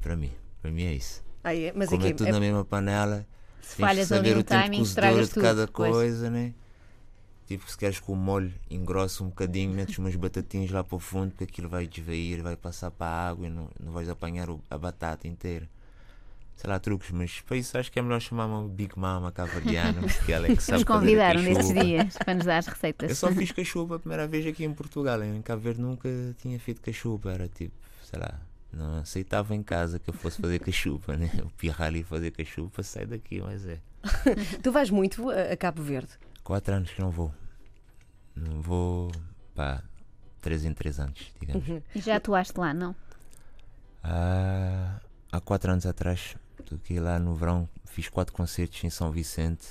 Para 0.00 0.16
mim, 0.16 0.32
para 0.60 0.70
mim 0.72 0.82
é 0.84 0.92
isso. 0.92 1.23
Ah, 1.44 1.54
é? 1.54 1.72
Mas 1.74 1.88
Como 1.90 2.04
é 2.04 2.08
é 2.08 2.14
tudo 2.14 2.30
na 2.32 2.40
mesma 2.40 2.64
panela, 2.64 3.26
Se 3.60 3.76
tens 3.76 3.86
falhas 3.86 4.10
ali 4.12 4.28
saber 4.28 4.36
o 4.38 4.42
tempo 4.44 4.62
timing, 4.62 4.78
cozedor 4.78 5.22
de 5.22 5.28
tudo. 5.28 5.42
cada 5.42 5.68
Pois. 5.68 5.92
coisa, 5.92 6.30
né? 6.30 6.54
Tipo, 7.46 7.70
se 7.70 7.76
queres 7.76 8.00
que 8.00 8.10
o 8.10 8.14
molho 8.16 8.50
engrosse 8.70 9.22
um 9.22 9.26
bocadinho, 9.26 9.70
metes 9.70 9.98
umas 9.98 10.16
batatinhas 10.16 10.70
lá 10.70 10.82
para 10.82 10.96
o 10.96 10.98
fundo, 10.98 11.30
porque 11.32 11.44
aquilo 11.44 11.68
vai 11.68 11.86
desvair, 11.86 12.42
vai 12.42 12.56
passar 12.56 12.90
para 12.90 13.06
a 13.06 13.28
água 13.28 13.46
e 13.46 13.50
não, 13.50 13.68
não 13.78 13.92
vais 13.92 14.08
apanhar 14.08 14.48
o- 14.48 14.62
a 14.70 14.78
batata 14.78 15.28
inteira. 15.28 15.68
Sei 16.56 16.70
lá, 16.70 16.78
truques, 16.78 17.10
mas 17.10 17.40
para 17.42 17.56
isso 17.58 17.76
acho 17.76 17.92
que 17.92 17.98
é 17.98 18.02
melhor 18.02 18.20
chamar 18.20 18.46
uma 18.46 18.66
Big 18.66 18.98
Mama 18.98 19.30
cavardiana, 19.30 20.00
porque 20.08 20.32
ela 20.32 20.46
é 20.46 20.54
que 20.56 20.62
sabe 20.62 20.78
Nos 20.78 20.84
convidaram 20.84 21.42
cachupa. 21.44 21.84
dias 21.84 22.16
para 22.16 22.34
nos 22.34 22.46
dar 22.46 22.58
as 22.58 22.66
receitas. 22.66 23.10
Eu 23.10 23.16
só 23.16 23.30
fiz 23.32 23.50
cachupa 23.52 23.96
a 23.96 23.98
primeira 23.98 24.26
vez 24.26 24.46
aqui 24.46 24.64
em 24.64 24.72
Portugal. 24.72 25.22
Em 25.22 25.42
Cabo 25.42 25.60
Verde 25.60 25.82
nunca 25.82 26.08
tinha 26.40 26.58
feito 26.58 26.80
cachupa. 26.80 27.30
Era 27.32 27.48
tipo, 27.48 27.74
sei 28.08 28.20
lá, 28.20 28.40
não 28.74 28.98
aceitava 28.98 29.54
em 29.54 29.62
casa 29.62 29.98
que 29.98 30.10
eu 30.10 30.14
fosse 30.14 30.40
fazer 30.40 30.58
cachupa, 30.58 31.16
né? 31.16 31.30
O 31.42 31.50
pirrar 31.50 31.88
ali 31.88 32.02
fazer 32.02 32.30
cachupa, 32.30 32.82
sai 32.82 33.06
daqui, 33.06 33.40
mas 33.40 33.66
é. 33.66 33.78
Tu 34.62 34.72
vais 34.72 34.90
muito 34.90 35.30
a, 35.30 35.56
Cabo 35.56 35.82
Verde. 35.82 36.12
Quatro 36.42 36.74
anos 36.74 36.90
que 36.90 37.00
não 37.00 37.10
vou. 37.10 37.32
Não 38.36 38.60
vou, 38.60 39.10
pá, 39.54 39.82
três 40.40 40.64
em 40.64 40.74
três 40.74 40.98
anos, 40.98 41.32
digamos. 41.40 41.82
E 41.94 42.00
já 42.00 42.16
atuaste 42.16 42.58
lá, 42.58 42.74
não? 42.74 42.94
Ah, 44.02 45.00
há 45.32 45.40
quatro 45.40 45.70
anos 45.70 45.86
atrás, 45.86 46.36
toquei 46.66 47.00
lá 47.00 47.18
no 47.18 47.34
verão, 47.34 47.68
fiz 47.86 48.08
quatro 48.08 48.34
concertos 48.34 48.82
em 48.84 48.90
São 48.90 49.10
Vicente, 49.10 49.66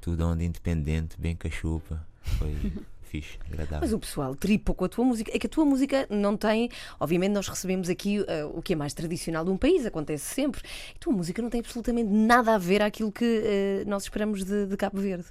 tudo 0.00 0.26
onde 0.26 0.44
independente, 0.44 1.20
bem 1.20 1.34
cachupa. 1.34 2.06
Foi 2.22 2.54
fixe, 3.10 3.38
agradável. 3.50 3.80
Mas 3.80 3.92
o 3.92 3.98
pessoal 3.98 4.34
tripa 4.34 4.72
com 4.72 4.84
a 4.84 4.88
tua 4.88 5.04
música. 5.04 5.30
É 5.34 5.38
que 5.38 5.46
a 5.46 5.50
tua 5.50 5.64
música 5.64 6.06
não 6.08 6.36
tem. 6.36 6.70
Obviamente, 6.98 7.32
nós 7.32 7.48
recebemos 7.48 7.88
aqui 7.88 8.24
eh, 8.28 8.44
o 8.44 8.62
que 8.62 8.72
é 8.72 8.76
mais 8.76 8.94
tradicional 8.94 9.44
de 9.44 9.50
um 9.50 9.56
país, 9.56 9.84
acontece 9.84 10.32
sempre. 10.34 10.62
A 10.94 10.98
tua 10.98 11.12
música 11.12 11.42
não 11.42 11.50
tem 11.50 11.60
absolutamente 11.60 12.08
nada 12.08 12.54
a 12.54 12.58
ver 12.58 12.82
àquilo 12.82 13.10
que 13.10 13.24
eh, 13.24 13.84
nós 13.86 14.04
esperamos 14.04 14.44
de, 14.44 14.66
de 14.66 14.76
Cabo 14.76 15.00
Verde. 15.00 15.26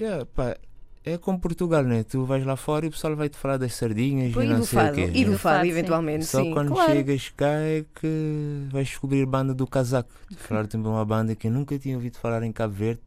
Yeah, 0.00 0.24
pá, 0.26 0.56
é 1.04 1.18
como 1.18 1.38
Portugal, 1.38 1.82
né? 1.82 2.04
Tu 2.04 2.24
vais 2.24 2.46
lá 2.46 2.56
fora 2.56 2.86
e 2.86 2.88
o 2.88 2.92
pessoal 2.92 3.14
vai 3.14 3.28
te 3.28 3.36
falar 3.36 3.56
das 3.58 3.74
sardinhas 3.74 4.34
E 4.34 4.38
e 4.38 4.46
não 4.46 4.64
sei 4.64 4.78
fado, 4.78 4.92
o 4.92 4.94
quê. 4.94 5.10
e 5.14 5.24
do 5.24 5.32
né? 5.32 5.38
fado, 5.38 5.66
eventualmente. 5.66 6.24
Só 6.24 6.42
sim, 6.42 6.52
quando 6.52 6.72
claro. 6.72 6.92
chegas 6.92 7.32
cá 7.36 7.50
é 7.60 7.84
que 7.94 8.66
vais 8.70 8.88
descobrir 8.88 9.26
banda 9.26 9.52
do 9.52 9.66
casaco. 9.66 10.10
Falar 10.36 10.66
também 10.66 10.90
uma 10.90 11.04
banda 11.04 11.34
que 11.34 11.48
eu 11.48 11.50
nunca 11.50 11.78
tinha 11.78 11.96
ouvido 11.96 12.18
falar 12.18 12.42
em 12.42 12.52
Cabo 12.52 12.72
Verde 12.72 13.02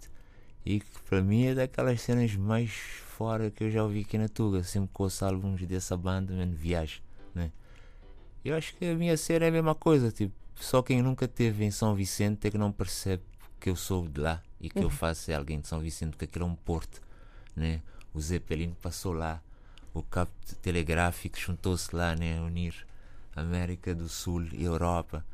e 0.65 0.79
que 0.81 0.85
para 1.09 1.21
mim 1.21 1.45
é 1.45 1.55
daquelas 1.55 2.01
cenas 2.01 2.35
mais 2.35 2.71
fora 3.17 3.49
que 3.49 3.63
eu 3.63 3.71
já 3.71 3.83
ouvi 3.83 4.01
aqui 4.01 4.15
na 4.15 4.29
Tuga. 4.29 4.63
Sempre 4.63 4.91
que 4.93 5.01
ouço 5.01 5.25
álbuns 5.25 5.59
dessa 5.65 5.97
banda, 5.97 6.35
mano, 6.35 6.55
viagem, 6.55 7.01
né? 7.33 7.51
Eu 8.45 8.55
acho 8.55 8.75
que 8.75 8.85
a 8.85 8.93
minha 8.93 9.17
cena 9.17 9.45
é 9.45 9.47
a 9.47 9.51
mesma 9.51 9.73
coisa, 9.73 10.11
tipo, 10.11 10.35
só 10.55 10.83
quem 10.83 11.01
nunca 11.01 11.27
teve 11.27 11.65
em 11.65 11.71
São 11.71 11.95
Vicente 11.95 12.47
é 12.47 12.51
que 12.51 12.57
não 12.59 12.71
percebe 12.71 13.23
que 13.59 13.71
eu 13.71 13.75
sou 13.75 14.07
de 14.07 14.21
lá 14.21 14.41
e 14.61 14.69
que 14.69 14.79
eu 14.79 14.89
faço 14.89 15.31
é 15.31 15.33
alguém 15.33 15.59
de 15.59 15.67
São 15.67 15.79
Vicente, 15.79 16.11
porque 16.11 16.25
aquilo 16.25 16.45
é 16.45 16.47
um 16.47 16.55
porto, 16.55 17.01
né? 17.55 17.81
O 18.13 18.21
Zeppelin 18.21 18.75
passou 18.81 19.13
lá, 19.13 19.41
o 19.95 20.03
cabo 20.03 20.31
telegráfico 20.61 21.39
juntou-se 21.39 21.93
lá, 21.95 22.15
né? 22.15 22.39
Unir 22.39 22.85
América 23.35 23.95
do 23.95 24.07
Sul 24.07 24.43
e 24.53 24.63
Europa. 24.63 25.25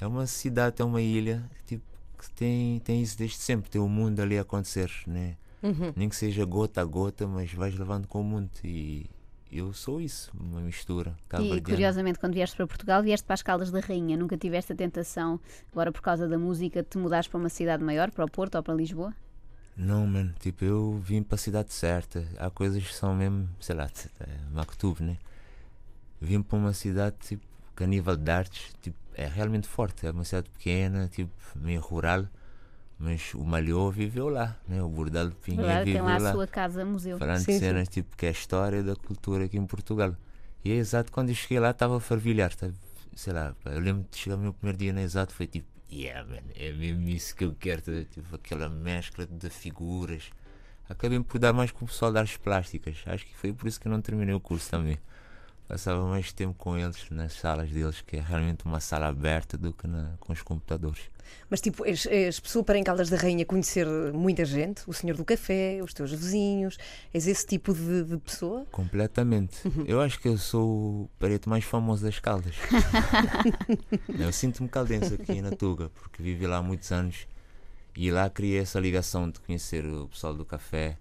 É 0.00 0.06
uma 0.06 0.26
cidade, 0.26 0.82
é 0.82 0.84
uma 0.84 1.00
ilha, 1.00 1.48
tipo, 1.64 1.84
que 2.18 2.28
tem, 2.30 2.80
tem 2.80 3.00
isso 3.02 3.16
desde 3.16 3.36
sempre, 3.36 3.70
tem 3.70 3.80
o 3.80 3.88
mundo 3.88 4.20
ali 4.20 4.36
a 4.36 4.42
acontecer, 4.42 4.90
né? 5.06 5.36
Uhum. 5.62 5.92
Nem 5.96 6.08
que 6.08 6.16
seja 6.16 6.44
gota 6.44 6.80
a 6.80 6.84
gota, 6.84 7.26
mas 7.26 7.52
vais 7.52 7.76
levando 7.76 8.06
com 8.06 8.20
o 8.20 8.24
mundo 8.24 8.50
e 8.62 9.06
eu 9.50 9.72
sou 9.72 10.00
isso, 10.00 10.30
uma 10.38 10.60
mistura. 10.60 11.16
E 11.40 11.60
curiosamente, 11.60 12.18
quando 12.18 12.34
vieste 12.34 12.56
para 12.56 12.66
Portugal, 12.66 13.02
vieste 13.02 13.24
para 13.24 13.34
as 13.34 13.42
Caldas 13.42 13.70
da 13.70 13.80
Rainha. 13.80 14.16
Nunca 14.16 14.36
tiveste 14.36 14.72
a 14.72 14.76
tentação, 14.76 15.40
agora 15.72 15.90
por 15.90 16.02
causa 16.02 16.28
da 16.28 16.38
música, 16.38 16.82
de 16.82 16.88
te 16.88 16.98
mudares 16.98 17.26
para 17.26 17.38
uma 17.38 17.48
cidade 17.48 17.82
maior, 17.82 18.10
para 18.10 18.24
o 18.24 18.30
Porto 18.30 18.56
ou 18.56 18.62
para 18.62 18.74
Lisboa? 18.74 19.14
Não, 19.76 20.06
mano, 20.06 20.34
tipo, 20.40 20.64
eu 20.64 20.98
vim 21.02 21.22
para 21.22 21.36
a 21.36 21.38
cidade 21.38 21.72
certa. 21.72 22.26
Há 22.36 22.50
coisas 22.50 22.84
que 22.84 22.94
são 22.94 23.14
mesmo, 23.14 23.48
sei 23.60 23.76
lá, 23.76 23.88
é 24.20 24.26
Maktub, 24.52 25.00
né? 25.00 25.16
Vim 26.20 26.42
para 26.42 26.58
uma 26.58 26.72
cidade, 26.72 27.16
tipo, 27.20 27.46
que 27.76 27.84
a 27.84 27.86
nível 27.86 28.16
de 28.16 28.30
artes, 28.30 28.74
tipo, 28.82 28.98
é 29.14 29.26
realmente 29.26 29.68
forte. 29.68 30.04
É 30.04 30.10
uma 30.10 30.24
cidade 30.24 30.50
pequena, 30.50 31.08
tipo, 31.08 31.32
meio 31.54 31.80
rural. 31.80 32.26
Mas 32.98 33.32
o 33.34 33.44
Malhou 33.44 33.90
viveu 33.92 34.28
lá, 34.28 34.56
né? 34.68 34.82
O 34.82 34.88
Bordal 34.88 35.30
Verdade, 35.46 35.84
tem 35.84 35.84
viveu 35.84 36.04
lá 36.04 36.18
lá. 36.18 36.30
a 36.30 36.32
sua 36.32 36.46
casa 36.46 36.84
museu. 36.84 37.16
Falando 37.18 37.38
Sim, 37.38 37.44
de 37.46 37.52
sim. 37.52 37.58
cenas, 37.60 37.88
tipo, 37.88 38.16
que 38.16 38.26
é 38.26 38.28
a 38.30 38.32
história 38.32 38.82
da 38.82 38.96
cultura 38.96 39.44
aqui 39.44 39.56
em 39.56 39.66
Portugal. 39.66 40.16
E 40.64 40.72
é 40.72 40.74
exato 40.74 41.12
quando 41.12 41.28
eu 41.28 41.34
cheguei 41.34 41.60
lá, 41.60 41.70
estava 41.70 41.96
a 41.96 42.00
fervilhar. 42.00 42.52
Tava, 42.54 42.74
sei 43.14 43.32
lá, 43.32 43.54
pá, 43.62 43.70
eu 43.70 43.80
lembro 43.80 44.04
de 44.10 44.16
chegar 44.18 44.36
o 44.36 44.40
meu 44.40 44.52
primeiro 44.52 44.78
dia 44.78 44.92
na 44.92 45.02
exato, 45.02 45.32
foi 45.32 45.46
tipo, 45.46 45.68
yeah, 45.92 46.28
man, 46.28 46.42
é 46.56 46.72
mesmo 46.72 47.08
isso 47.08 47.36
que 47.36 47.44
eu 47.44 47.54
quero. 47.54 47.82
tá? 47.82 47.92
Tipo, 48.10 48.34
aquela 48.34 48.68
mescla 48.68 49.26
de 49.26 49.48
figuras. 49.48 50.30
Acabei 50.88 51.20
por 51.20 51.38
dar 51.38 51.52
mais 51.52 51.70
com 51.70 51.84
o 51.84 51.88
pessoal 51.88 52.12
das 52.12 52.36
plásticas. 52.36 52.96
Acho 53.06 53.24
que 53.26 53.36
foi 53.36 53.52
por 53.52 53.68
isso 53.68 53.78
que 53.80 53.86
eu 53.86 53.92
não 53.92 54.00
terminei 54.00 54.34
o 54.34 54.40
curso 54.40 54.68
também. 54.70 54.98
Passava 55.68 56.02
mais 56.06 56.32
tempo 56.32 56.54
com 56.54 56.78
eles, 56.78 57.10
nas 57.10 57.34
salas 57.34 57.70
deles, 57.70 58.00
que 58.00 58.16
é 58.16 58.20
realmente 58.20 58.64
uma 58.64 58.80
sala 58.80 59.06
aberta 59.06 59.58
do 59.58 59.70
que 59.70 59.86
na, 59.86 60.14
com 60.18 60.32
os 60.32 60.40
computadores. 60.40 61.10
Mas 61.50 61.60
tipo, 61.60 61.84
és, 61.84 62.06
és 62.06 62.40
pessoa 62.40 62.64
para 62.64 62.78
em 62.78 62.82
Caldas 62.82 63.10
da 63.10 63.18
Rainha 63.18 63.44
conhecer 63.44 63.86
muita 64.14 64.46
gente, 64.46 64.82
o 64.86 64.94
senhor 64.94 65.14
do 65.14 65.26
café, 65.26 65.78
os 65.84 65.92
teus 65.92 66.10
vizinhos, 66.10 66.78
és 67.12 67.26
esse 67.26 67.46
tipo 67.46 67.74
de, 67.74 68.02
de 68.02 68.16
pessoa? 68.16 68.64
Completamente. 68.72 69.58
Eu 69.86 70.00
acho 70.00 70.18
que 70.18 70.28
eu 70.28 70.38
sou 70.38 71.02
o 71.02 71.10
preto 71.18 71.50
mais 71.50 71.64
famoso 71.64 72.02
das 72.02 72.18
Caldas. 72.18 72.54
eu 74.18 74.32
sinto-me 74.32 74.70
caldense 74.70 75.14
aqui 75.14 75.42
na 75.42 75.50
Tuga, 75.50 75.90
porque 75.90 76.22
vivi 76.22 76.46
lá 76.46 76.56
há 76.56 76.62
muitos 76.62 76.90
anos 76.90 77.26
e 77.94 78.10
lá 78.10 78.30
criei 78.30 78.60
essa 78.60 78.80
ligação 78.80 79.30
de 79.30 79.38
conhecer 79.40 79.84
o 79.84 80.08
pessoal 80.08 80.32
do 80.32 80.46
café. 80.46 80.96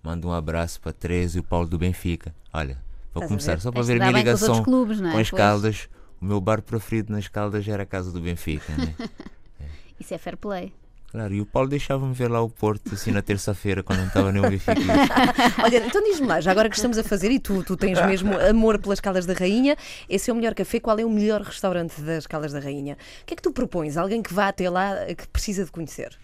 Mando 0.00 0.28
um 0.28 0.32
abraço 0.32 0.80
para 0.80 0.92
Teresa 0.92 1.38
e 1.38 1.40
o 1.40 1.44
Paulo 1.44 1.66
do 1.66 1.78
Benfica. 1.78 2.32
Olha, 2.52 2.78
vou 3.12 3.22
Estás 3.22 3.24
a 3.24 3.28
começar 3.28 3.60
só 3.60 3.70
para 3.70 3.82
ver 3.82 4.02
a 4.02 4.10
minha 4.10 4.12
bem 4.12 4.22
com 4.24 4.28
ligação 4.28 4.62
clubes, 4.62 4.98
é? 5.00 5.02
com 5.02 5.08
as 5.08 5.12
Pois, 5.14 5.30
Caldas. 5.30 5.88
O 6.20 6.24
meu 6.24 6.40
bar 6.40 6.62
preferido 6.62 7.12
nas 7.12 7.28
Caldas 7.28 7.66
era 7.66 7.82
a 7.82 7.86
casa 7.86 8.12
do 8.12 8.20
Benfica. 8.20 8.72
Né? 8.76 8.94
Isso 9.98 10.14
é 10.14 10.18
fair 10.18 10.36
play. 10.36 10.72
Claro, 11.12 11.34
e 11.34 11.42
o 11.42 11.46
Paulo 11.46 11.68
deixava-me 11.68 12.14
ver 12.14 12.28
lá 12.28 12.40
o 12.40 12.48
Porto 12.48 12.94
assim 12.94 13.10
na 13.10 13.20
terça-feira 13.20 13.82
quando 13.82 13.98
não 13.98 14.06
estava 14.06 14.32
nem 14.32 14.42
o 14.42 14.48
Benfica. 14.48 14.80
Olha, 15.62 15.84
então 15.84 16.02
diz-me 16.02 16.26
lá, 16.26 16.40
já 16.40 16.50
agora 16.50 16.70
que 16.70 16.76
estamos 16.76 16.96
a 16.96 17.04
fazer, 17.04 17.30
e 17.30 17.38
tu, 17.38 17.62
tu 17.62 17.76
tens 17.76 18.00
mesmo 18.06 18.34
amor 18.38 18.78
pelas 18.78 18.98
Caldas 18.98 19.26
da 19.26 19.34
Rainha, 19.34 19.76
esse 20.08 20.30
é 20.30 20.32
o 20.32 20.36
melhor 20.36 20.54
café, 20.54 20.80
qual 20.80 20.98
é 20.98 21.04
o 21.04 21.10
melhor 21.10 21.42
restaurante 21.42 22.00
das 22.00 22.26
Caldas 22.26 22.50
da 22.52 22.60
Rainha? 22.60 22.96
O 23.22 23.26
que 23.26 23.34
é 23.34 23.36
que 23.36 23.42
tu 23.42 23.52
propões? 23.52 23.98
Alguém 23.98 24.22
que 24.22 24.32
vá 24.32 24.48
até 24.48 24.70
lá 24.70 24.94
eh, 25.02 25.14
que 25.14 25.28
precisa 25.28 25.66
de 25.66 25.70
conhecer? 25.70 26.18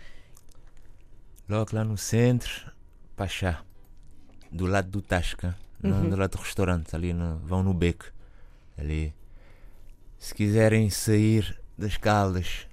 Logo 1.47 1.69
lá 1.75 1.85
no 1.85 1.99
centro, 1.99 2.73
Pachá, 3.15 3.61
do 4.51 4.65
lado 4.65 4.89
do 4.89 5.03
Tasca, 5.03 5.55
do 5.81 6.17
lado 6.17 6.31
do 6.37 6.43
restaurante, 6.43 6.95
ali 6.95 7.13
no, 7.13 7.39
vão 7.39 7.63
no 7.63 7.73
beco. 7.73 8.07
Ali. 8.77 9.15
Se 10.19 10.35
quiserem 10.35 10.91
sair 10.91 11.61
das 11.77 11.97
caldas, 11.97 12.67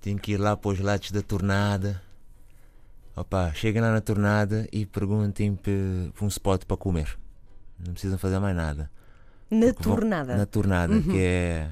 tem 0.00 0.16
que 0.16 0.32
ir 0.32 0.36
lá 0.36 0.56
para 0.56 0.70
os 0.70 0.78
lados 0.78 1.10
da 1.10 1.22
tornada. 1.22 2.02
Opa, 3.16 3.52
cheguem 3.54 3.82
lá 3.82 3.92
na 3.92 4.00
tornada 4.00 4.66
e 4.72 4.86
perguntem 4.86 5.54
por 5.54 5.72
por 6.14 6.24
um 6.24 6.28
spot 6.28 6.64
para 6.64 6.76
comer. 6.76 7.18
Não 7.78 7.92
precisam 7.92 8.18
fazer 8.18 8.38
mais 8.38 8.54
nada. 8.54 8.90
Na 9.50 9.72
tornada. 9.72 10.36
Na 10.36 10.46
tornada, 10.46 11.02
que 11.02 11.18
é 11.18 11.70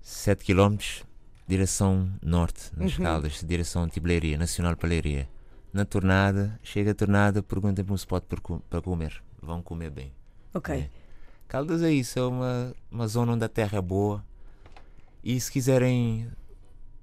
7 0.00 0.44
km, 0.44 0.76
direção 1.48 2.08
norte, 2.22 2.70
nas 2.76 2.96
Caldas, 2.96 3.42
direção 3.44 3.88
Leiria, 4.04 4.38
Nacional 4.38 4.76
para 4.76 4.88
Leiria. 4.88 5.28
Na 5.72 5.84
tornada, 5.84 6.58
chega 6.62 6.92
a 6.92 6.94
tornada, 6.94 7.42
perguntem 7.42 7.84
por 7.84 7.92
um 7.92 7.96
spot 7.96 8.22
para, 8.24 8.40
para 8.70 8.80
comer. 8.80 9.20
Vão 9.40 9.62
comer 9.62 9.90
bem. 9.90 10.12
Ok. 10.52 10.74
É. 10.74 10.90
Caldas 11.48 11.82
é 11.82 11.90
isso, 11.90 12.18
é 12.18 12.22
uma, 12.22 12.74
uma 12.90 13.06
zona 13.06 13.32
onde 13.32 13.44
a 13.44 13.48
terra 13.48 13.78
é 13.78 13.80
boa. 13.80 14.24
E 15.22 15.40
se 15.40 15.50
quiserem 15.50 16.30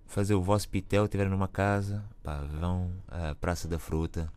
fazer 0.05 0.35
o 0.35 0.41
vosso 0.41 0.69
pitel, 0.69 1.05
estiverem 1.05 1.31
numa 1.31 1.47
casa, 1.47 2.03
pá, 2.21 2.39
vão 2.39 2.91
à 3.07 3.33
Praça 3.35 3.67
da 3.67 3.79
Fruta 3.79 4.31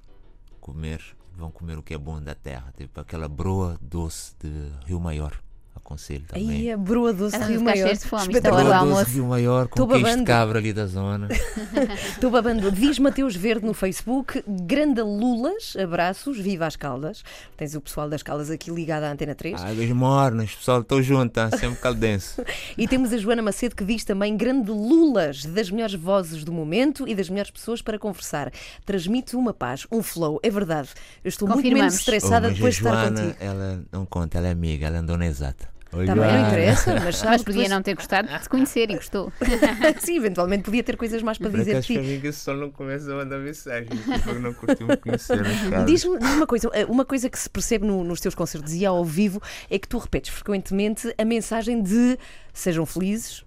comer, 0.61 1.01
vão 1.37 1.51
comer 1.51 1.79
o 1.79 1.83
que 1.83 1.95
é 1.95 1.99
bom 1.99 2.21
da 2.21 2.35
terra, 2.35 2.73
tipo 2.77 3.01
aquela 3.01 3.29
broa 3.29 3.79
doce 3.81 4.35
de 4.41 4.73
Rio 4.87 4.99
Maior. 4.99 5.41
Aconselho 5.77 6.25
também. 6.27 6.51
Aí 6.51 6.71
a 6.73 6.77
broa 6.77 7.13
doce 7.13 7.37
a 7.37 7.45
Rio 7.47 7.63
Maior. 7.63 7.93
de 7.93 7.99
fome, 8.01 8.37
é 8.37 8.41
Broa 8.41 8.85
doce 8.85 9.05
de 9.07 9.13
Rio 9.13 9.27
Maior 9.27 9.69
com 9.69 9.87
queijo 9.87 10.17
de 10.17 10.25
cabra 10.25 10.59
ali 10.59 10.73
da 10.73 10.87
zona. 10.87 11.29
Estou 12.11 12.31
babando. 12.31 12.73
Diz 12.73 12.99
Mateus 12.99 13.37
Verde 13.37 13.65
no 13.67 13.75
Facebook, 13.75 14.43
Grande 14.47 15.01
Lulas, 15.03 15.77
abraços, 15.77 16.39
viva 16.39 16.67
as 16.67 16.77
Caldas. 16.77 17.23
Tens 17.57 17.75
o 17.75 17.81
pessoal 17.81 18.09
das 18.09 18.23
Caldas 18.23 18.51
aqui 18.51 18.71
ligado 18.71 19.05
à 19.05 19.13
Antena 19.13 19.35
3. 19.35 19.63
Águas 19.63 19.91
mornas, 19.91 20.55
pessoal, 20.55 20.81
estou 20.81 21.03
junto, 21.03 21.33
tá? 21.33 21.51
sempre 21.57 21.77
caldense. 21.77 22.43
E 22.77 22.87
temos 22.87 23.13
a 23.13 23.17
Joana 23.19 23.43
Macedo 23.43 23.75
que 23.75 23.85
diz 23.85 24.05
também 24.05 24.37
grande 24.37 24.71
lulas 24.71 25.45
das 25.45 25.71
melhores 25.71 25.95
vozes 25.95 26.45
do 26.45 26.53
momento 26.53 27.07
e 27.09 27.15
das 27.15 27.29
melhores 27.31 27.51
pessoas 27.51 27.81
para 27.81 27.99
conversar. 27.99 28.51
Transmite 28.85 29.37
uma 29.37 29.55
paz, 29.55 29.87
um 29.91 30.03
flow. 30.03 30.39
É 30.43 30.51
verdade. 30.51 30.89
Eu 31.25 31.29
estou 31.29 31.49
muito 31.49 31.63
menos 31.71 31.95
estressada 31.95 32.49
Oh, 32.49 32.51
depois 32.53 32.77
de 32.77 32.87
a 32.87 32.91
estar 32.91 33.09
contigo. 33.11 33.37
ela 33.41 33.83
não 33.91 34.05
conta, 34.07 34.39
ela 34.39 34.49
é 34.49 34.51
amiga, 34.51 34.87
ela 34.87 34.99
andou 34.99 35.17
na 35.17 35.27
exata. 35.27 35.66
Também 36.05 36.33
não 36.33 36.47
interessa, 36.49 36.95
mas 37.01 37.23
Mas 37.25 37.43
podia 37.43 37.69
não 37.69 37.83
ter 37.83 37.95
gostado 37.95 38.29
de 38.29 38.39
te 38.39 38.49
conhecer 38.49 38.91
e 38.91 38.95
gostou. 38.97 39.33
Sim, 40.01 40.17
eventualmente 40.17 40.65
podia 40.65 40.83
ter 40.83 40.97
coisas 40.97 41.23
mais 41.23 41.39
para 41.39 41.51
dizer 41.51 41.81
de 41.81 41.87
ti. 41.87 41.99
amiga 41.99 42.33
só 42.33 42.53
não 42.55 42.71
começa 42.71 43.11
a 43.13 43.17
mandar 43.17 43.39
mensagem, 43.39 43.89
porque 43.89 44.39
não 44.39 44.53
curtiu 44.53 44.87
me 44.89 44.97
conhecer. 44.97 45.39
Diz-me 45.87 46.17
uma 46.19 46.47
coisa, 46.47 46.69
uma 46.89 47.05
coisa 47.05 47.31
que 47.31 47.39
se 47.39 47.49
percebe 47.49 47.87
no- 47.87 48.05
nos 48.05 48.21
teus 48.21 48.35
concertos 48.35 48.75
e 48.75 48.85
ao 48.85 49.05
vivo 49.05 49.41
é 49.71 49.79
que 49.79 49.89
tu 49.89 49.97
repetes 49.99 50.31
frequentemente 50.35 51.15
a 51.17 51.25
mensagem 51.25 51.83
de 51.83 52.19
sejam 52.53 52.85
felizes 52.85 53.45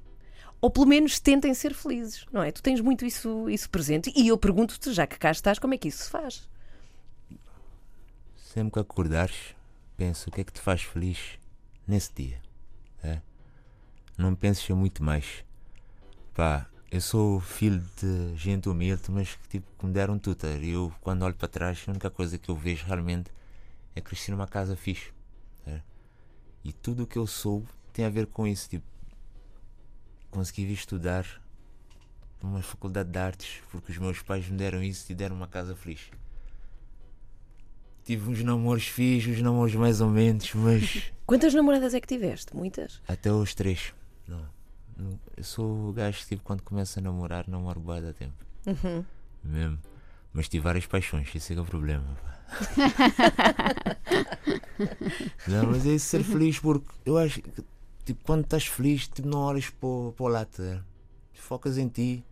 ou 0.61 0.69
pelo 0.69 0.85
menos 0.85 1.19
tentem 1.19 1.53
ser 1.53 1.73
felizes, 1.73 2.25
não 2.33 2.43
é? 2.43 2.51
Tu 2.51 2.61
tens 2.61 2.81
muito 2.81 3.05
isso, 3.05 3.49
isso 3.49 3.69
presente 3.69 4.11
e 4.15 4.27
eu 4.27 4.37
pergunto-te, 4.37 4.91
já 4.91 5.07
que 5.07 5.17
cá 5.17 5.31
estás, 5.31 5.57
como 5.57 5.73
é 5.73 5.77
que 5.77 5.87
isso 5.87 6.03
se 6.03 6.09
faz? 6.09 6.49
Sempre 8.35 8.73
que 8.73 8.79
acordares, 8.79 9.55
pensa 9.95 10.29
o 10.29 10.33
que 10.33 10.41
é 10.41 10.43
que 10.43 10.51
te 10.51 10.59
faz 10.59 10.81
feliz 10.81 11.38
nesse 11.89 12.13
dia. 12.13 12.39
é? 13.03 13.21
Não 14.17 14.35
penses 14.35 14.67
muito 14.69 15.03
mais. 15.03 15.43
Pá, 16.35 16.67
eu 16.91 17.01
sou 17.01 17.39
filho 17.39 17.83
de 17.97 18.35
gente 18.35 18.69
humilde, 18.69 19.03
mas 19.09 19.35
que 19.35 19.47
tipo, 19.47 19.67
que 19.77 19.85
me 19.85 19.91
deram 19.91 20.19
tudo. 20.19 20.47
E 20.61 20.69
eu, 20.69 20.93
quando 21.01 21.23
olho 21.23 21.35
para 21.35 21.47
trás, 21.47 21.83
a 21.87 21.91
única 21.91 22.09
coisa 22.09 22.37
que 22.37 22.49
eu 22.49 22.55
vejo 22.55 22.85
realmente 22.85 23.31
é 23.95 24.01
crescer 24.01 24.31
numa 24.31 24.47
casa 24.47 24.75
fixe. 24.75 25.11
é? 25.65 25.81
E 26.63 26.71
tudo 26.71 27.03
o 27.03 27.07
que 27.07 27.17
eu 27.17 27.25
sou 27.25 27.65
tem 27.91 28.05
a 28.05 28.09
ver 28.09 28.27
com 28.27 28.45
isso. 28.45 28.69
Tipo, 28.69 28.85
consegui 30.29 30.65
vir 30.65 30.73
estudar 30.73 31.25
numa 32.41 32.61
faculdade 32.61 33.09
de 33.09 33.17
artes 33.17 33.61
porque 33.71 33.91
os 33.91 33.97
meus 33.97 34.21
pais 34.21 34.47
me 34.47 34.57
deram 34.57 34.83
isso 34.83 35.11
e 35.11 35.15
deram 35.15 35.35
uma 35.35 35.47
casa 35.47 35.75
feliz. 35.75 36.11
Tive 38.09 38.27
uns 38.27 38.43
namoros 38.43 38.87
fixos, 38.87 39.37
uns 39.37 39.41
namoros 39.43 39.75
mais 39.75 40.01
ou 40.01 40.09
menos, 40.09 40.51
mas 40.55 41.11
Quantas 41.27 41.53
namoradas 41.53 41.93
é 41.93 42.01
que 42.01 42.07
tiveste? 42.07 42.55
Muitas? 42.55 42.99
até 43.07 43.31
os 43.31 43.53
três. 43.53 43.93
Não. 44.27 44.49
Eu 45.37 45.43
sou 45.43 45.89
o 45.89 45.93
gajo 45.93 46.17
que 46.17 46.29
tipo, 46.29 46.41
quando 46.41 46.63
começa 46.63 46.99
a 46.99 47.03
namorar, 47.03 47.47
namoro 47.47 47.79
bué 47.79 48.01
da 48.01 48.11
tempo. 48.11 48.33
Uhum. 48.65 49.05
Mesmo. 49.43 49.77
Mas 50.33 50.49
tive 50.49 50.63
várias 50.63 50.87
paixões, 50.87 51.29
esse 51.35 51.53
é 51.53 51.55
que 51.55 51.59
é 51.59 51.61
o 51.61 51.65
problema. 51.67 52.17
não, 55.47 55.67
mas 55.67 55.85
é 55.85 55.89
isso 55.89 56.07
ser 56.07 56.23
feliz 56.23 56.57
porque 56.57 56.87
eu 57.05 57.15
acho 57.15 57.43
que 57.43 57.63
tipo, 58.05 58.23
quando 58.23 58.43
estás 58.43 58.65
feliz, 58.65 59.07
tipo, 59.07 59.27
não 59.27 59.41
olhas 59.41 59.69
para 59.69 59.87
o 59.87 60.13
para 60.17 60.25
o 60.25 60.29
lado, 60.29 60.49
tá? 60.49 60.83
focas 61.35 61.77
em 61.77 61.87
ti. 61.87 62.25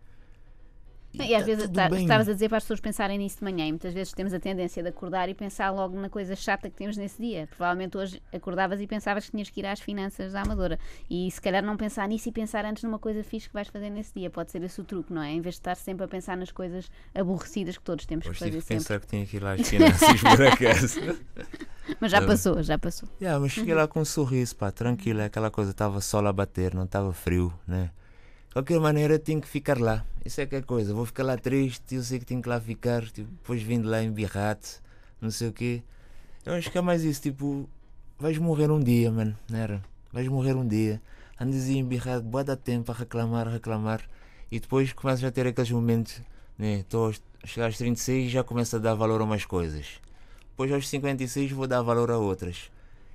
E 1.14 1.34
às 1.34 1.40
tá 1.40 1.46
vezes 1.46 1.68
tá- 1.70 1.88
estavas 1.90 2.28
a 2.28 2.32
dizer 2.32 2.48
para 2.48 2.58
as 2.58 2.64
pessoas 2.64 2.80
pensarem 2.80 3.18
nisso 3.18 3.38
de 3.38 3.44
manhã 3.44 3.66
e 3.66 3.72
muitas 3.72 3.94
vezes 3.94 4.12
temos 4.12 4.32
a 4.34 4.38
tendência 4.38 4.82
de 4.82 4.88
acordar 4.90 5.28
e 5.28 5.34
pensar 5.34 5.70
logo 5.70 5.98
na 5.98 6.08
coisa 6.08 6.36
chata 6.36 6.68
que 6.68 6.76
temos 6.76 6.96
nesse 6.96 7.20
dia. 7.20 7.46
Provavelmente 7.48 7.96
hoje 7.96 8.22
acordavas 8.32 8.80
e 8.80 8.86
pensavas 8.86 9.24
que 9.24 9.30
tinhas 9.30 9.48
que 9.48 9.60
ir 9.60 9.66
às 9.66 9.80
finanças 9.80 10.32
da 10.32 10.42
Amadora 10.42 10.78
e 11.08 11.30
se 11.30 11.40
calhar 11.40 11.62
não 11.64 11.76
pensar 11.76 12.06
nisso 12.08 12.28
e 12.28 12.32
pensar 12.32 12.64
antes 12.64 12.82
numa 12.82 12.98
coisa 12.98 13.24
fixe 13.24 13.48
que 13.48 13.54
vais 13.54 13.68
fazer 13.68 13.88
nesse 13.90 14.12
dia. 14.14 14.28
Pode 14.28 14.50
ser 14.50 14.62
esse 14.62 14.80
o 14.80 14.84
truque, 14.84 15.12
não 15.12 15.22
é? 15.22 15.32
Em 15.32 15.40
vez 15.40 15.54
de 15.54 15.60
estar 15.60 15.74
sempre 15.76 16.04
a 16.04 16.08
pensar 16.08 16.36
nas 16.36 16.52
coisas 16.52 16.90
aborrecidas 17.14 17.78
que 17.78 17.84
todos 17.84 18.04
temos 18.04 18.26
que 18.28 18.34
fazer 18.34 18.50
tive 18.50 18.60
sempre. 18.62 18.76
pensar 18.76 19.00
que 19.00 19.06
tinha 19.06 19.26
que 19.26 19.36
ir 19.36 19.44
às 19.44 19.66
finanças 19.68 20.20
por 20.20 20.46
acaso. 20.46 21.00
Mas 22.00 22.12
já 22.12 22.20
passou, 22.20 22.62
já 22.62 22.78
passou. 22.78 23.08
Yeah, 23.18 23.40
mas 23.40 23.52
cheguei 23.52 23.74
lá 23.74 23.88
com 23.88 24.00
um 24.00 24.04
sorriso, 24.04 24.54
pá, 24.54 24.70
tranquilo, 24.70 25.20
é 25.20 25.24
aquela 25.24 25.50
coisa, 25.50 25.70
estava 25.70 26.02
sol 26.02 26.26
a 26.26 26.32
bater, 26.32 26.74
não 26.74 26.84
estava 26.84 27.12
frio, 27.14 27.50
né? 27.66 27.90
Qualquer 28.52 28.80
maneira, 28.80 29.14
eu 29.14 29.18
tenho 29.18 29.40
que 29.40 29.48
ficar 29.48 29.78
lá. 29.78 30.04
Isso 30.24 30.40
é 30.40 30.46
que 30.46 30.56
é 30.56 30.62
coisa, 30.62 30.94
vou 30.94 31.06
ficar 31.06 31.22
lá 31.22 31.36
triste, 31.36 31.94
eu 31.94 32.02
sei 32.02 32.18
que 32.18 32.24
tenho 32.24 32.42
que 32.42 32.48
lá 32.48 32.60
ficar, 32.60 33.02
tipo, 33.04 33.30
depois 33.30 33.62
vindo 33.62 33.88
lá 33.88 34.02
embirrado, 34.02 34.66
não 35.20 35.30
sei 35.30 35.48
o 35.48 35.52
quê. 35.52 35.82
Eu 36.44 36.54
acho 36.54 36.70
que 36.70 36.78
é 36.78 36.80
mais 36.80 37.02
isso, 37.04 37.22
tipo, 37.22 37.68
vais 38.18 38.38
morrer 38.38 38.70
um 38.70 38.80
dia, 38.80 39.10
mano, 39.10 39.36
não 39.48 39.58
era? 39.58 39.82
Vais 40.12 40.26
morrer 40.28 40.54
um 40.54 40.66
dia, 40.66 41.00
andas 41.40 41.68
embirrado, 41.68 42.24
boa 42.24 42.42
da 42.42 42.56
tempo 42.56 42.90
a 42.90 42.94
reclamar, 42.94 43.46
a 43.46 43.52
reclamar, 43.52 44.02
e 44.50 44.58
depois 44.58 44.92
começas 44.92 45.22
a 45.24 45.30
ter 45.30 45.46
aqueles 45.46 45.70
momentos, 45.70 46.20
né? 46.58 46.80
Estou 46.80 47.12
chegar 47.44 47.66
aos 47.66 47.78
36 47.78 48.30
já 48.30 48.42
começo 48.42 48.76
a 48.76 48.78
dar 48.78 48.94
valor 48.94 49.20
a 49.20 49.24
umas 49.24 49.44
coisas. 49.44 50.00
Depois 50.50 50.72
aos 50.72 50.88
56 50.88 51.52
vou 51.52 51.66
dar 51.66 51.82
valor 51.82 52.10
a 52.10 52.18
outras. 52.18 52.70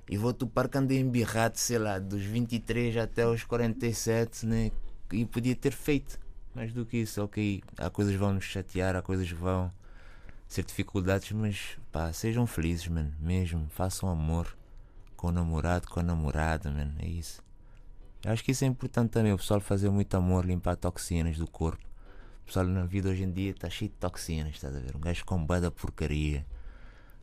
E 0.08 0.16
vou 0.16 0.32
topar 0.32 0.68
que 0.68 0.78
andei 0.78 0.98
embirrado, 0.98 1.58
sei 1.58 1.78
lá, 1.78 1.98
dos 1.98 2.22
23 2.22 2.96
até 2.96 3.26
os 3.26 3.44
47, 3.44 4.46
né? 4.46 4.70
E 5.12 5.24
podia 5.24 5.54
ter 5.54 5.72
feito. 5.72 6.18
Mais 6.54 6.72
do 6.72 6.86
que 6.86 6.98
isso, 6.98 7.22
ok. 7.22 7.62
Há 7.78 7.90
coisas 7.90 8.12
que 8.12 8.18
vão 8.18 8.34
nos 8.34 8.44
chatear, 8.44 8.94
há 8.94 9.02
coisas 9.02 9.26
que 9.28 9.34
vão 9.34 9.72
ser 10.46 10.64
dificuldades, 10.64 11.32
mas 11.32 11.76
pá, 11.90 12.12
sejam 12.12 12.46
felizes, 12.46 12.86
mano. 12.88 13.12
Mesmo. 13.20 13.68
Façam 13.70 14.08
amor 14.08 14.56
com 15.16 15.28
o 15.28 15.32
namorado, 15.32 15.88
com 15.88 16.00
a 16.00 16.02
namorada, 16.02 16.70
mano. 16.70 16.94
É 16.98 17.08
isso. 17.08 17.42
Eu 18.24 18.32
acho 18.32 18.42
que 18.42 18.52
isso 18.52 18.64
é 18.64 18.66
importante 18.66 19.10
também, 19.10 19.32
o 19.32 19.36
pessoal 19.36 19.60
fazer 19.60 19.90
muito 19.90 20.14
amor, 20.16 20.46
limpar 20.46 20.76
toxinas 20.76 21.36
do 21.36 21.46
corpo. 21.46 21.84
O 22.42 22.46
pessoal 22.46 22.64
na 22.64 22.84
vida 22.84 23.10
hoje 23.10 23.22
em 23.22 23.30
dia 23.30 23.50
está 23.50 23.68
cheio 23.68 23.90
de 23.90 23.96
toxinas, 23.96 24.54
estás 24.54 24.74
a 24.74 24.80
ver? 24.80 24.96
Um 24.96 25.00
gajo 25.00 25.24
com 25.26 25.44
bada 25.44 25.70
porcaria, 25.70 26.46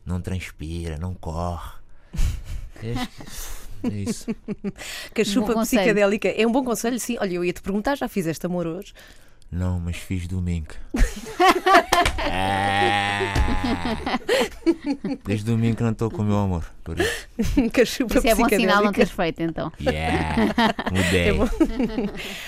não 0.06 0.22
transpira, 0.22 0.98
não 0.98 1.15
corre. 1.15 1.72
É, 3.84 3.88
é 3.88 3.91
isso. 3.91 4.28
Cachupa 5.13 5.52
Um 5.52 5.56
bom 5.56 5.62
psicadélica. 5.62 6.30
É 6.30 6.46
um 6.46 6.52
bom 6.52 6.63
conselho, 6.63 7.00
sim. 7.00 7.17
Olha, 7.20 7.34
eu 7.34 7.46
ia 7.46 7.54
te 7.54 7.62
perguntar, 7.62 7.96
já 7.96 8.08
fizeste 8.08 8.46
amor 8.46 8.67
hoje? 8.67 8.94
Não, 9.52 9.82
mas 9.82 9.98
fiz 9.98 10.28
domingo. 10.28 10.70
Desde 15.26 15.46
domingo 15.46 15.76
que 15.76 15.84
não 15.84 15.91
estou 15.91 16.10
com 16.10 16.22
o 16.22 16.26
meu 16.26 16.38
amor. 16.38 16.63
Por 16.86 16.98
isso. 16.98 17.28
Cachupa 17.74 18.17
Isso 18.17 18.28
é 18.30 18.36
bom 18.36 18.48
sinal 18.48 18.82
não 18.82 18.94
teres 18.94 19.12
feito, 19.12 19.44
então. 19.44 19.70
Yeah! 19.82 20.54
Mudei. 20.89 21.32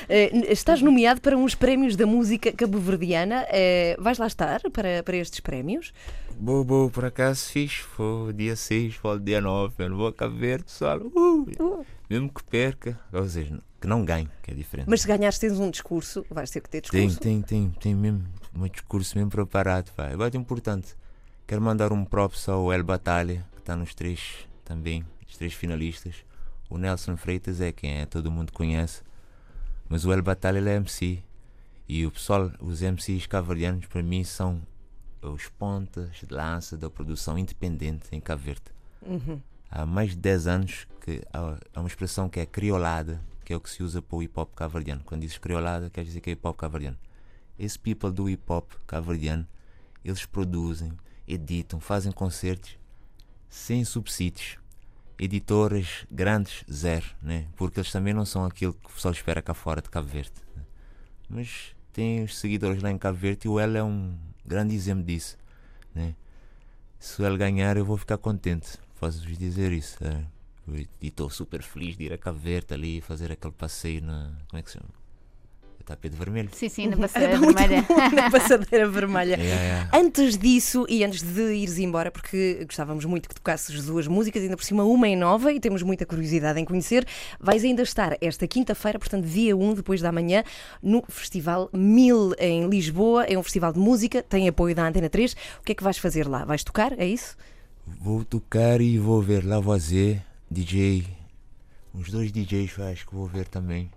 Eh, 0.08 0.54
estás 0.54 0.82
nomeado 0.82 1.20
para 1.20 1.38
uns 1.38 1.56
prémios 1.56 1.98
da 1.98 2.06
música 2.06 2.54
cabo-verdiana. 2.54 3.46
Eh, 3.50 3.98
vais 4.00 4.18
lá 4.18 4.28
estar 4.28 4.62
para, 4.72 5.04
para 5.04 5.18
estes 5.18 5.42
prémios? 5.42 5.92
Boa, 6.40 6.64
boa, 6.64 6.90
por 6.90 7.06
acaso 7.06 7.46
fiz. 7.46 7.76
Foi 7.76 8.34
dia 8.34 8.56
6, 8.56 8.96
foi 8.96 9.20
dia 9.20 9.40
9. 9.42 9.74
Eu 9.78 9.90
não 9.90 9.98
vou 9.98 10.14
Verde, 10.32 10.66
pessoal. 10.66 11.00
Uh, 11.00 11.86
mesmo 12.10 12.30
que 12.30 12.44
perca, 12.44 13.00
ou 13.12 13.28
seja, 13.28 13.60
que 13.80 13.88
não 13.88 14.04
ganhe, 14.06 14.30
que 14.42 14.52
é 14.52 14.54
diferente. 14.54 14.90
Mas 14.90 15.02
se 15.02 15.08
ganhares, 15.08 15.38
tens 15.40 15.60
um 15.60 15.70
discurso. 15.70 16.26
Vais 16.30 16.50
ter 16.50 16.62
que 16.62 16.70
ter 16.70 16.82
Tem, 16.82 17.08
discurso. 17.08 17.20
tem, 17.20 17.42
tem, 17.42 17.70
tem 17.80 17.96
mesmo 17.96 18.24
um 18.56 18.68
discurso 18.68 19.18
mesmo 19.18 19.32
preparado. 19.32 19.92
Pá. 19.92 20.06
É 20.06 20.16
muito 20.16 20.38
importante. 20.38 20.96
Quero 21.46 21.62
mandar 21.62 21.92
um 21.92 22.06
props 22.06 22.48
ao 22.48 22.72
El 22.72 22.84
Batalha, 22.84 23.46
que 23.54 23.60
está 23.60 23.76
nos 23.76 23.94
três 23.94 24.48
também, 24.64 25.06
os 25.28 25.38
três 25.38 25.54
finalistas. 25.54 26.24
O 26.70 26.78
Nelson 26.78 27.18
Freitas 27.18 27.62
é 27.62 27.72
quem 27.72 28.00
é, 28.02 28.06
todo 28.06 28.32
mundo 28.32 28.52
conhece. 28.52 29.02
Mas 29.90 30.06
o 30.06 30.14
El 30.14 30.22
Batalha 30.22 30.58
ele 30.58 30.70
é 30.70 30.76
MC. 30.76 31.22
E 31.88 32.06
o 32.06 32.12
pessoal, 32.12 32.52
os 32.60 32.82
MCs 32.82 33.28
cavalianos, 33.28 33.86
para 33.88 34.02
mim, 34.02 34.24
são 34.24 34.62
os 35.24 35.48
pontas 35.48 36.18
de 36.18 36.34
lança 36.34 36.78
da 36.78 36.90
produção 36.90 37.38
independente 37.38 38.08
em 38.12 38.20
Cabo 38.20 38.44
Verde. 38.44 38.64
Há 39.70 39.86
mais 39.86 40.12
de 40.12 40.18
10 40.18 40.48
anos 40.48 40.88
que 41.02 41.22
há, 41.34 41.58
há 41.74 41.80
uma 41.80 41.88
expressão 41.88 42.30
que 42.30 42.40
é 42.40 42.46
criolada, 42.46 43.20
que 43.44 43.54
é 43.54 43.56
o 43.56 43.60
que 43.60 43.70
se 43.70 43.82
usa 43.84 44.02
para 44.02 44.16
o 44.16 44.24
hip 44.24 44.40
hop 44.40 44.54
cavaliano. 44.56 45.02
Quando 45.04 45.22
dizes 45.22 45.38
criolada, 45.38 45.90
quer 45.90 46.04
dizer 46.04 46.22
que 46.22 46.30
é 46.30 46.34
hip 46.34 46.48
hop 46.48 46.58
cavaliano. 46.58 46.98
Esse 47.58 47.78
people 47.78 48.12
do 48.12 48.30
hip 48.30 48.44
hop 48.48 48.72
cavaliano, 48.86 49.48
eles 50.04 50.26
produzem, 50.26 50.94
editam, 51.28 51.80
fazem 51.80 52.12
concertos 52.12 52.78
sem 53.50 53.84
subsídios. 53.86 54.58
Editoras 55.18 56.06
grandes, 56.12 56.66
zero, 56.72 57.06
né? 57.22 57.48
porque 57.56 57.80
eles 57.80 57.92
também 57.92 58.14
não 58.14 58.26
são 58.26 58.46
aquilo 58.46 58.74
que 58.74 58.88
o 58.88 58.94
pessoal 58.94 59.14
espera 59.14 59.42
cá 59.42 59.54
fora 59.54 59.82
de 59.82 59.90
Cabo 59.90 60.08
Verde. 60.08 60.34
né? 60.56 60.64
Mas 61.30 61.76
tem 61.94 62.24
os 62.24 62.38
seguidores 62.38 62.82
lá 62.82 62.92
em 62.92 62.98
Cabo 62.98 63.18
Verde 63.18 63.48
e 63.48 63.50
o 63.50 63.60
El 63.60 63.76
é 63.76 63.84
um 63.84 64.18
grande 64.46 64.76
exemplo 64.76 65.04
disso. 65.04 65.38
Né? 65.94 66.16
Se 67.00 67.22
o 67.22 67.26
El 67.26 67.38
ganhar, 67.38 67.78
eu 67.78 67.86
vou 67.86 67.98
ficar 67.98 68.18
contente. 68.18 68.78
Posso-vos 69.00 69.38
dizer 69.38 69.72
isso. 69.72 69.98
é. 70.04 70.26
E 71.02 71.08
estou 71.08 71.30
super 71.30 71.62
feliz 71.62 71.98
de 71.98 72.06
ir 72.06 72.14
a 72.14 72.18
Cabo 72.18 72.40
Verde 72.40 72.74
ali 72.74 73.02
fazer 73.02 73.32
aquele 73.32 73.54
passeio 73.54 74.02
na. 74.02 74.32
Como 74.50 74.60
é 74.60 74.64
que 74.64 74.72
se 74.72 74.78
chama? 74.78 75.03
Tapete 75.86 76.16
vermelho. 76.16 76.50
Sim, 76.54 76.70
sim, 76.70 76.88
na 76.88 76.96
passadeira 76.98 77.38
Muito 77.38 77.58
vermelha. 77.58 77.86
na 78.14 78.32
passadeira 78.32 78.90
vermelha. 78.90 79.38
É, 79.44 79.46
é. 79.46 79.90
Antes 79.94 80.38
disso 80.38 80.86
e 80.88 81.04
antes 81.04 81.22
de 81.22 81.54
ires 81.54 81.78
embora, 81.78 82.10
porque 82.10 82.64
gostávamos 82.66 83.04
muito 83.06 83.28
que 83.28 83.36
tocasses 83.36 83.78
as 83.78 83.86
duas 83.86 84.08
músicas, 84.08 84.42
ainda 84.42 84.56
por 84.56 84.64
cima 84.64 84.84
uma 84.84 85.08
em 85.08 85.16
nova 85.16 85.52
e 85.52 85.60
temos 85.60 85.84
muita 85.84 86.06
curiosidade 86.06 86.60
em 86.60 86.66
conhecer, 86.66 87.06
vais 87.40 87.64
ainda 87.64 87.82
estar 87.82 88.18
esta 88.22 88.48
quinta-feira, 88.48 88.98
portanto 88.98 89.26
dia 89.26 89.56
1, 89.56 89.74
depois 89.74 90.02
da 90.02 90.12
manhã, 90.12 90.44
no 90.82 91.04
Festival 91.10 91.70
Mil 91.74 92.34
em 92.40 92.68
Lisboa. 92.70 93.26
É 93.26 93.38
um 93.38 93.44
festival 93.44 93.74
de 93.74 93.80
música, 93.80 94.24
tem 94.24 94.48
apoio 94.48 94.74
da 94.74 94.88
Antena 94.88 95.10
3. 95.10 95.34
O 95.60 95.64
que 95.66 95.74
é 95.74 95.76
que 95.76 95.84
vais 95.84 95.98
fazer 95.98 96.28
lá? 96.28 96.46
Vais 96.46 96.64
tocar? 96.64 96.98
É 96.98 97.06
isso? 97.06 97.36
Vou 97.86 98.24
tocar 98.24 98.80
e 98.80 98.98
vou 98.98 99.22
ver 99.22 99.44
Lavoisier, 99.46 100.22
DJ. 100.50 101.06
Uns 101.94 102.10
dois 102.10 102.32
DJs 102.32 102.80
acho 102.80 103.06
que 103.06 103.14
vou 103.14 103.28
ver 103.28 103.48
também. 103.48 103.92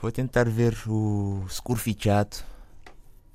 Vou 0.00 0.10
tentar 0.10 0.48
ver 0.48 0.74
o 0.86 1.44
Scurfichato. 1.48 2.42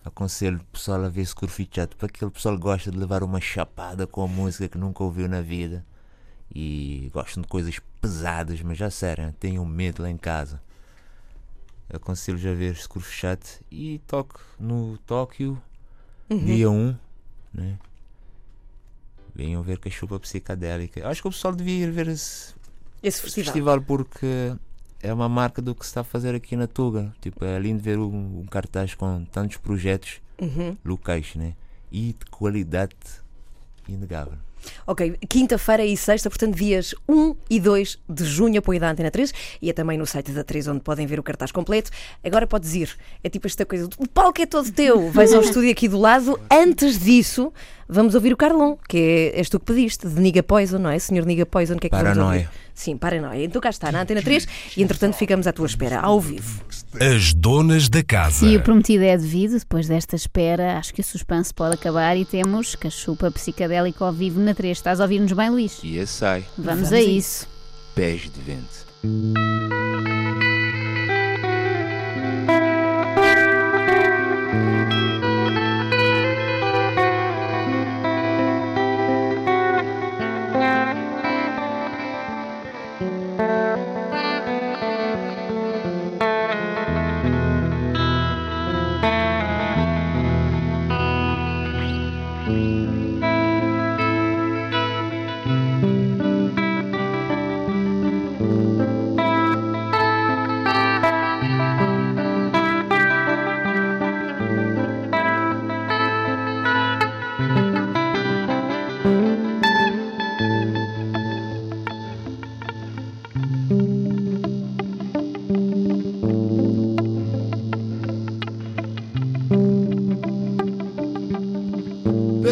Aconselho 0.03 0.57
o 0.57 0.63
pessoal 0.65 1.03
a 1.03 1.09
ver 1.09 1.25
Scurfichato, 1.25 1.95
porque 1.95 2.17
aquele 2.17 2.31
pessoal 2.31 2.57
gosta 2.57 2.89
de 2.91 2.97
levar 2.97 3.21
uma 3.21 3.39
chapada 3.39 4.07
com 4.07 4.23
a 4.23 4.27
música 4.27 4.67
que 4.67 4.77
nunca 4.77 5.03
ouviu 5.03 5.27
na 5.27 5.41
vida. 5.41 5.85
E 6.53 7.09
gostam 7.13 7.41
de 7.41 7.49
coisas 7.49 7.79
pesadas, 8.01 8.61
mas 8.61 8.77
já 8.77 8.89
sério, 8.89 9.33
tenham 9.39 9.65
medo 9.65 10.01
lá 10.01 10.09
em 10.09 10.17
casa. 10.17 10.61
Aconselho 11.93 12.37
já 12.37 12.51
a 12.51 12.55
ver 12.55 12.75
Scurfichato 12.75 13.63
e 13.69 13.99
toco 14.07 14.41
no 14.59 14.97
Tóquio, 15.05 15.61
dia 16.29 16.69
1, 16.69 16.97
né? 17.53 17.77
Venham 19.35 19.61
ver 19.61 19.77
Cachupa 19.77 20.19
Psicadélica. 20.19 21.07
Acho 21.07 21.21
que 21.21 21.27
o 21.27 21.31
pessoal 21.31 21.53
devia 21.53 21.85
ir 21.85 21.91
ver 21.91 22.07
esse 22.07 22.55
Esse 23.03 23.19
esse 23.19 23.21
festival. 23.21 23.45
festival 23.45 23.81
porque 23.81 24.55
é 25.05 25.13
uma 25.13 25.29
marca 25.29 25.61
do 25.61 25.73
que 25.75 25.85
se 25.85 25.91
está 25.91 26.01
a 26.01 26.03
fazer 26.03 26.33
aqui 26.35 26.55
na 26.55 26.67
Tuga. 26.67 27.13
Tipo, 27.21 27.45
é 27.45 27.57
lindo 27.59 27.81
ver 27.81 27.97
um, 27.97 28.39
um 28.41 28.45
cartaz 28.49 28.93
com 28.93 29.23
tantos 29.25 29.57
projetos 29.57 30.21
Uhum. 30.41 30.75
locais, 30.83 31.33
né? 31.35 31.53
E 31.91 32.07
de 32.19 32.25
qualidade 32.29 32.93
inegável. 33.87 34.33
Ok, 34.87 35.15
quinta-feira 35.29 35.85
e 35.85 35.95
sexta, 35.95 36.27
portanto, 36.27 36.55
dias 36.55 36.95
1 37.07 37.35
e 37.49 37.59
2 37.59 37.99
de 38.09 38.25
junho, 38.25 38.57
apoio 38.57 38.79
da 38.79 38.89
Antena 38.89 39.11
3 39.11 39.31
e 39.61 39.69
é 39.69 39.73
também 39.73 39.95
no 39.95 40.07
site 40.07 40.31
da 40.31 40.43
3 40.43 40.67
onde 40.69 40.79
podem 40.81 41.05
ver 41.05 41.19
o 41.19 41.23
cartaz 41.23 41.51
completo. 41.51 41.91
Agora 42.23 42.47
podes 42.47 42.73
ir, 42.73 42.97
é 43.23 43.29
tipo 43.29 43.45
esta 43.45 43.63
coisa: 43.63 43.87
o 43.99 44.07
palco 44.07 44.41
é 44.41 44.45
todo 44.47 44.71
teu, 44.71 45.09
vais 45.13 45.31
ao 45.33 45.41
estúdio 45.41 45.69
aqui 45.71 45.87
do 45.87 45.99
lado. 45.99 46.39
Antes 46.51 46.97
disso, 46.99 47.53
vamos 47.87 48.15
ouvir 48.15 48.33
o 48.33 48.37
Carlão, 48.37 48.77
que 48.89 48.97
é, 49.33 49.37
és 49.37 49.47
tu 49.49 49.59
que 49.59 49.67
pediste, 49.67 50.07
de 50.09 50.19
Niga 50.19 50.41
Poison, 50.41 50.79
não 50.79 50.89
é? 50.89 50.97
Senhor 50.97 51.25
Niga 51.27 51.45
Poison, 51.45 51.75
o 51.75 51.79
que 51.79 51.85
é 51.87 51.89
que 51.91 51.95
vamos 51.95 52.09
Paranoia. 52.17 52.39
ouvir? 52.39 52.64
Sim, 52.75 52.97
paranoia. 52.97 53.43
Então 53.45 53.61
cá 53.61 53.69
está, 53.69 53.89
na 53.91 54.01
Antena 54.01 54.21
3 54.21 54.47
e 54.75 54.83
entretanto 54.83 55.15
ficamos 55.15 55.47
à 55.47 55.53
tua 55.53 55.65
espera, 55.65 56.01
ao 56.01 56.19
vivo. 56.19 56.61
As 56.99 57.33
donas 57.33 57.87
da 57.89 58.03
casa. 58.03 58.45
E 58.45 58.57
o 58.57 58.61
prometido 58.61 59.03
é 59.03 59.17
devido, 59.17 59.57
depois 59.57 59.87
desta 59.87 60.15
espera, 60.15 60.77
acho 60.77 60.93
que 60.93 60.99
o 61.01 61.03
suspense 61.03 61.53
pode 61.53 61.75
acabar 61.75 62.15
e 62.17 62.25
temos 62.25 62.75
Cachupa 62.75 63.31
Psicadélica 63.31 64.03
ao 64.05 64.11
vivo 64.11 64.39
na 64.41 64.53
3. 64.53 64.77
Estás 64.77 64.99
a 64.99 65.03
ouvir-nos 65.03 65.31
bem, 65.31 65.49
Luís? 65.49 65.79
E 65.83 65.97
esse 65.97 66.13
sai, 66.13 66.45
Vamos, 66.57 66.89
Vamos 66.89 66.93
a 66.93 66.97
a 66.97 67.01
isso. 67.01 67.47
pés 67.95 68.21
de 68.23 68.41
vento. 68.41 68.85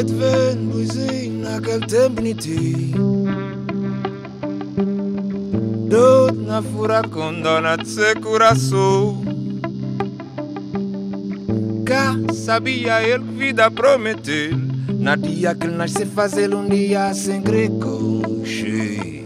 Pé 0.03 0.05
de 0.05 0.13
vento, 0.15 0.73
luizinho, 0.73 1.41
naquele 1.41 1.85
tempo 1.87 2.15
bonitinho. 2.15 3.23
Doido 5.87 6.41
na 6.41 6.61
furacão, 6.61 7.41
dona 7.41 7.77
de 7.77 7.87
seu 7.87 8.19
coração. 8.19 9.21
Cá 11.85 12.15
sabia 12.33 13.01
ele 13.01 13.23
que 13.23 13.31
vida 13.31 13.71
prometer. 13.71 14.53
Na 14.99 15.15
dia 15.15 15.55
que 15.55 15.67
ele 15.67 15.75
nasce 15.75 16.05
fazer 16.05 16.53
um 16.53 16.67
dia 16.67 17.13
sem 17.13 17.41
grecoche. 17.41 19.23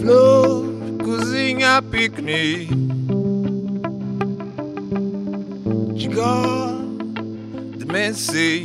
Flor, 0.00 0.64
cozinha, 1.02 1.82
piquenique. 1.82 2.87
Messi, 8.08 8.62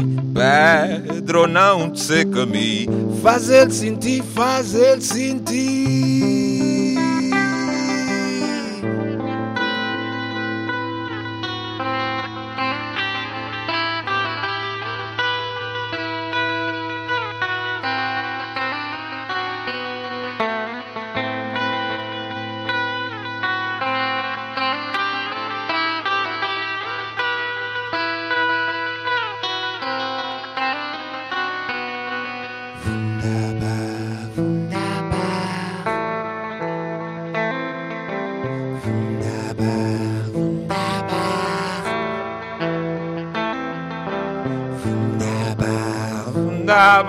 Pedro 1.03 1.47
não 1.47 1.91
te 1.91 1.99
seca 1.99 2.45
me 2.45 2.87
Faz 3.21 3.49
ele 3.49 3.71
sentir, 3.71 4.23
faz 4.23 4.73
ele 4.73 5.01
sentir. 5.01 5.82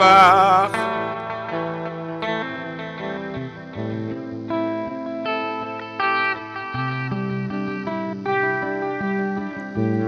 Wunderbar. 0.05 0.71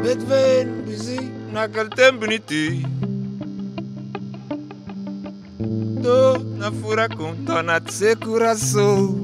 Het 0.03 0.27
wen 0.29 0.85
busy 0.85 1.31
naquele 1.53 1.89
tempo 1.89 2.19
bonitinho. 2.19 2.89
Tô 6.03 6.39
na 6.59 6.71
furacão, 6.73 7.35
tô 7.45 7.63
na 7.63 7.81
tse 7.81 8.17
coração. 8.17 9.17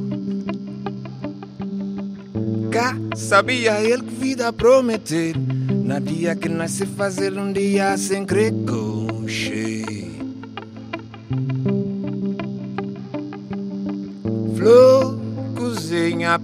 Cá 2.71 2.97
sabia 3.15 3.81
ele 3.81 4.03
que 4.03 4.15
vida 4.15 4.53
prometer. 4.53 5.35
Na 5.85 5.99
dia 5.99 6.35
que 6.35 6.49
nasce 6.49 6.87
fazer 6.87 7.39
um 7.39 7.53
dia 7.53 7.97
sem 7.99 8.25
grecoche. 8.25 8.83
Flor, 9.53 9.62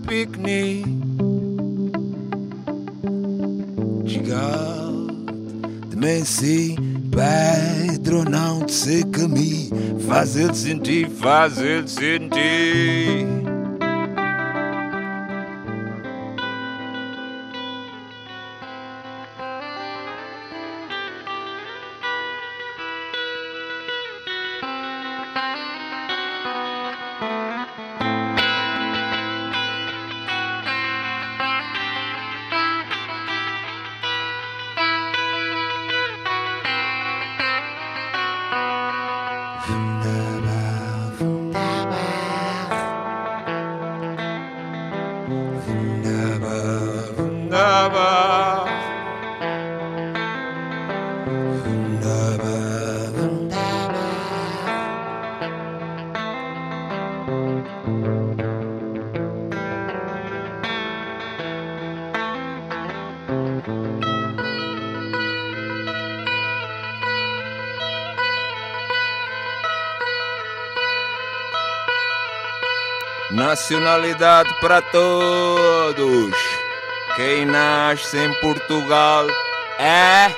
piquenique. 0.08 0.98
Chegar, 4.06 4.90
também 5.90 6.24
sim, 6.24 6.74
Pedro 7.10 8.24
não 8.24 8.64
te 8.64 8.72
seca 8.72 9.28
me 9.28 9.68
Faz 10.08 10.36
ele 10.36 10.54
sentir, 10.54 11.10
faz 11.10 11.58
ele 11.58 11.86
sentir. 11.86 13.47
Nacionalidade 73.48 74.52
para 74.60 74.82
todos. 74.82 76.34
Quem 77.16 77.46
nasce 77.46 78.18
em 78.18 78.34
Portugal 78.42 79.24
é. 79.78 80.30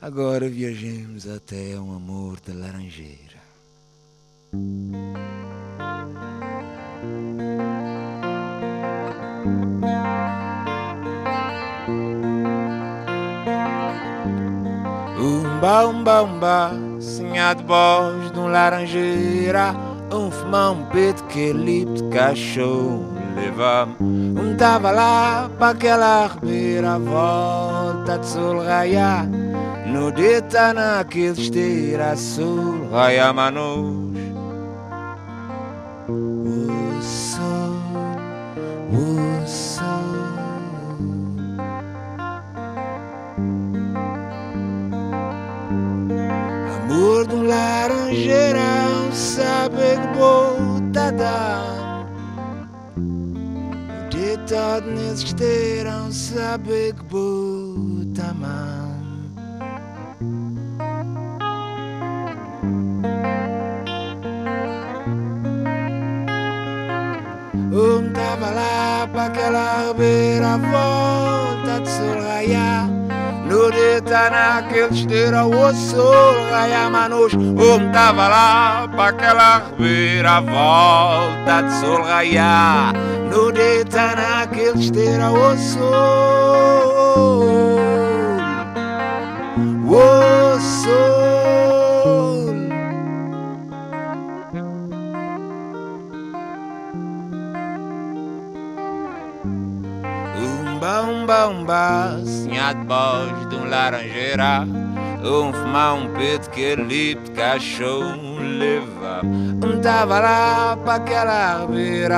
Agora 0.00 0.48
viajemos 0.48 1.28
até 1.28 1.76
um 1.80 1.96
amor 1.96 2.38
da 2.46 2.54
laranjeira. 2.54 3.40
Umba, 15.60 15.86
umba, 15.86 16.22
umba, 16.22 16.72
sinha 16.98 17.52
de 17.52 17.62
voz 17.64 18.32
de 18.32 18.38
um 18.38 18.46
laranjeira 18.46 19.74
Um 20.10 20.30
fumão, 20.30 20.88
um 20.90 21.38
ele 21.38 21.84
de 21.84 22.02
cachorro 22.04 23.04
leva-me 23.36 23.94
Um 24.00 24.56
tava 24.56 24.90
lá 24.90 25.50
para 25.58 25.72
aquela 25.72 26.28
ribeira, 26.28 26.98
volta 26.98 28.16
de 28.18 28.26
sol 28.26 28.64
raiar 28.64 29.26
No 29.86 30.10
deita 30.10 30.72
naquele 30.72 31.38
esteira, 31.38 32.16
sol 32.16 32.88
raia 32.90 33.30
manos 33.30 34.09
bota 51.20 51.24
dar. 51.24 52.06
O 52.96 54.08
ditado 54.08 54.86
nesse 54.90 55.26
esteirão, 55.26 56.10
sabe 56.10 56.94
que 56.94 57.04
bota 57.04 58.30
a 58.30 58.34
mão. 58.34 58.90
Um 67.72 68.12
tava 68.12 68.50
lá 68.50 69.06
No 73.70 73.76
deita 73.76 74.30
naquele 74.30 74.92
esteira, 74.92 75.46
o 75.46 75.72
sol 75.72 76.34
raia 76.50 76.90
manos. 76.90 77.32
Um 77.34 77.92
tava 77.92 78.26
lá 78.26 78.88
para 78.88 79.10
aquela 79.10 79.60
volta 80.40 81.62
de 81.62 81.72
sol 81.74 82.02
raiar. 82.02 82.92
No 83.32 83.52
deita 83.52 84.16
naquele 84.16 84.80
esteira, 84.80 85.30
o 85.30 85.56
sol. 85.56 86.80
O 89.86 90.58
sol. 90.58 91.30
Umba, 100.36 101.02
umba, 101.02 101.48
umba, 101.48 102.18
sinha 102.26 102.72
de 102.72 102.84
voz 102.86 103.49
laranjeira. 103.70 104.66
Um 105.22 105.52
fumar 105.52 105.94
um 105.94 106.08
peito 106.14 106.50
que 106.50 106.60
ele 106.60 107.14
de 107.14 107.30
cachorro 107.32 108.38
leva. 108.40 109.20
Um 109.22 109.80
tava 109.80 110.18
lá 110.18 110.76
para 110.84 110.94
aquela 110.94 111.66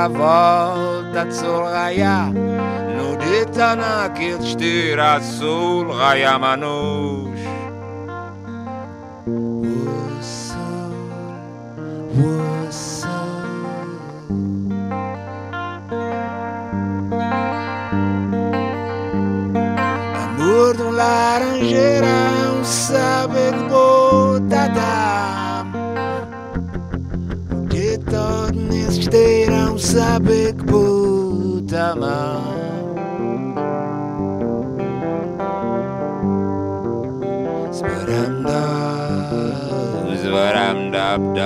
volta 0.08 1.24
de 1.24 1.34
sol 1.34 1.64
raiar 1.64 2.32
No 2.32 3.16
dita 3.16 3.74
naquele 3.74 4.42
esteira 4.44 5.20
sol 5.20 5.92
raiar 5.92 6.38
manos 6.38 7.32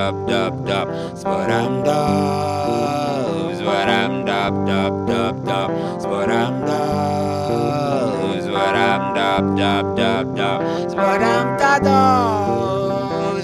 dub 0.06 0.26
dub 0.26 0.64
dub. 0.66 0.88
Sparam 1.18 1.82
dub, 1.82 3.54
sparam 3.58 4.24
dub 4.24 4.54
dub 4.66 4.94
dub. 5.06 5.34
Dub, 5.46 5.70
sparam 6.00 6.54
dub, 6.66 7.26
sparam 8.46 9.02
dub 9.16 9.44
dub. 9.56 9.86
Dub 10.06 10.26
dub, 10.36 10.60
sparam 10.86 11.46
da 11.58 11.78
dub, 11.78 12.26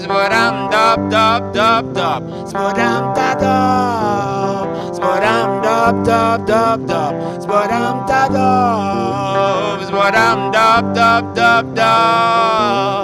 sparam 0.03 0.55
dub 0.71 0.99
dub. 1.11 1.41
Dub 1.53 1.85
dub, 1.93 2.21
sparam 2.47 3.03
da 3.13 3.29
dub, 3.43 4.67
sparam 4.95 5.51
dub 5.63 5.95
dub. 6.05 6.45
Dub 6.47 6.79
dub, 6.87 7.13
sparam 7.43 7.95
da 8.07 8.21
dub, 8.35 9.79
sparam 9.87 10.39
dub 10.51 10.83
dub 10.95 11.23
dub 11.35 11.65
dub. 11.75 13.02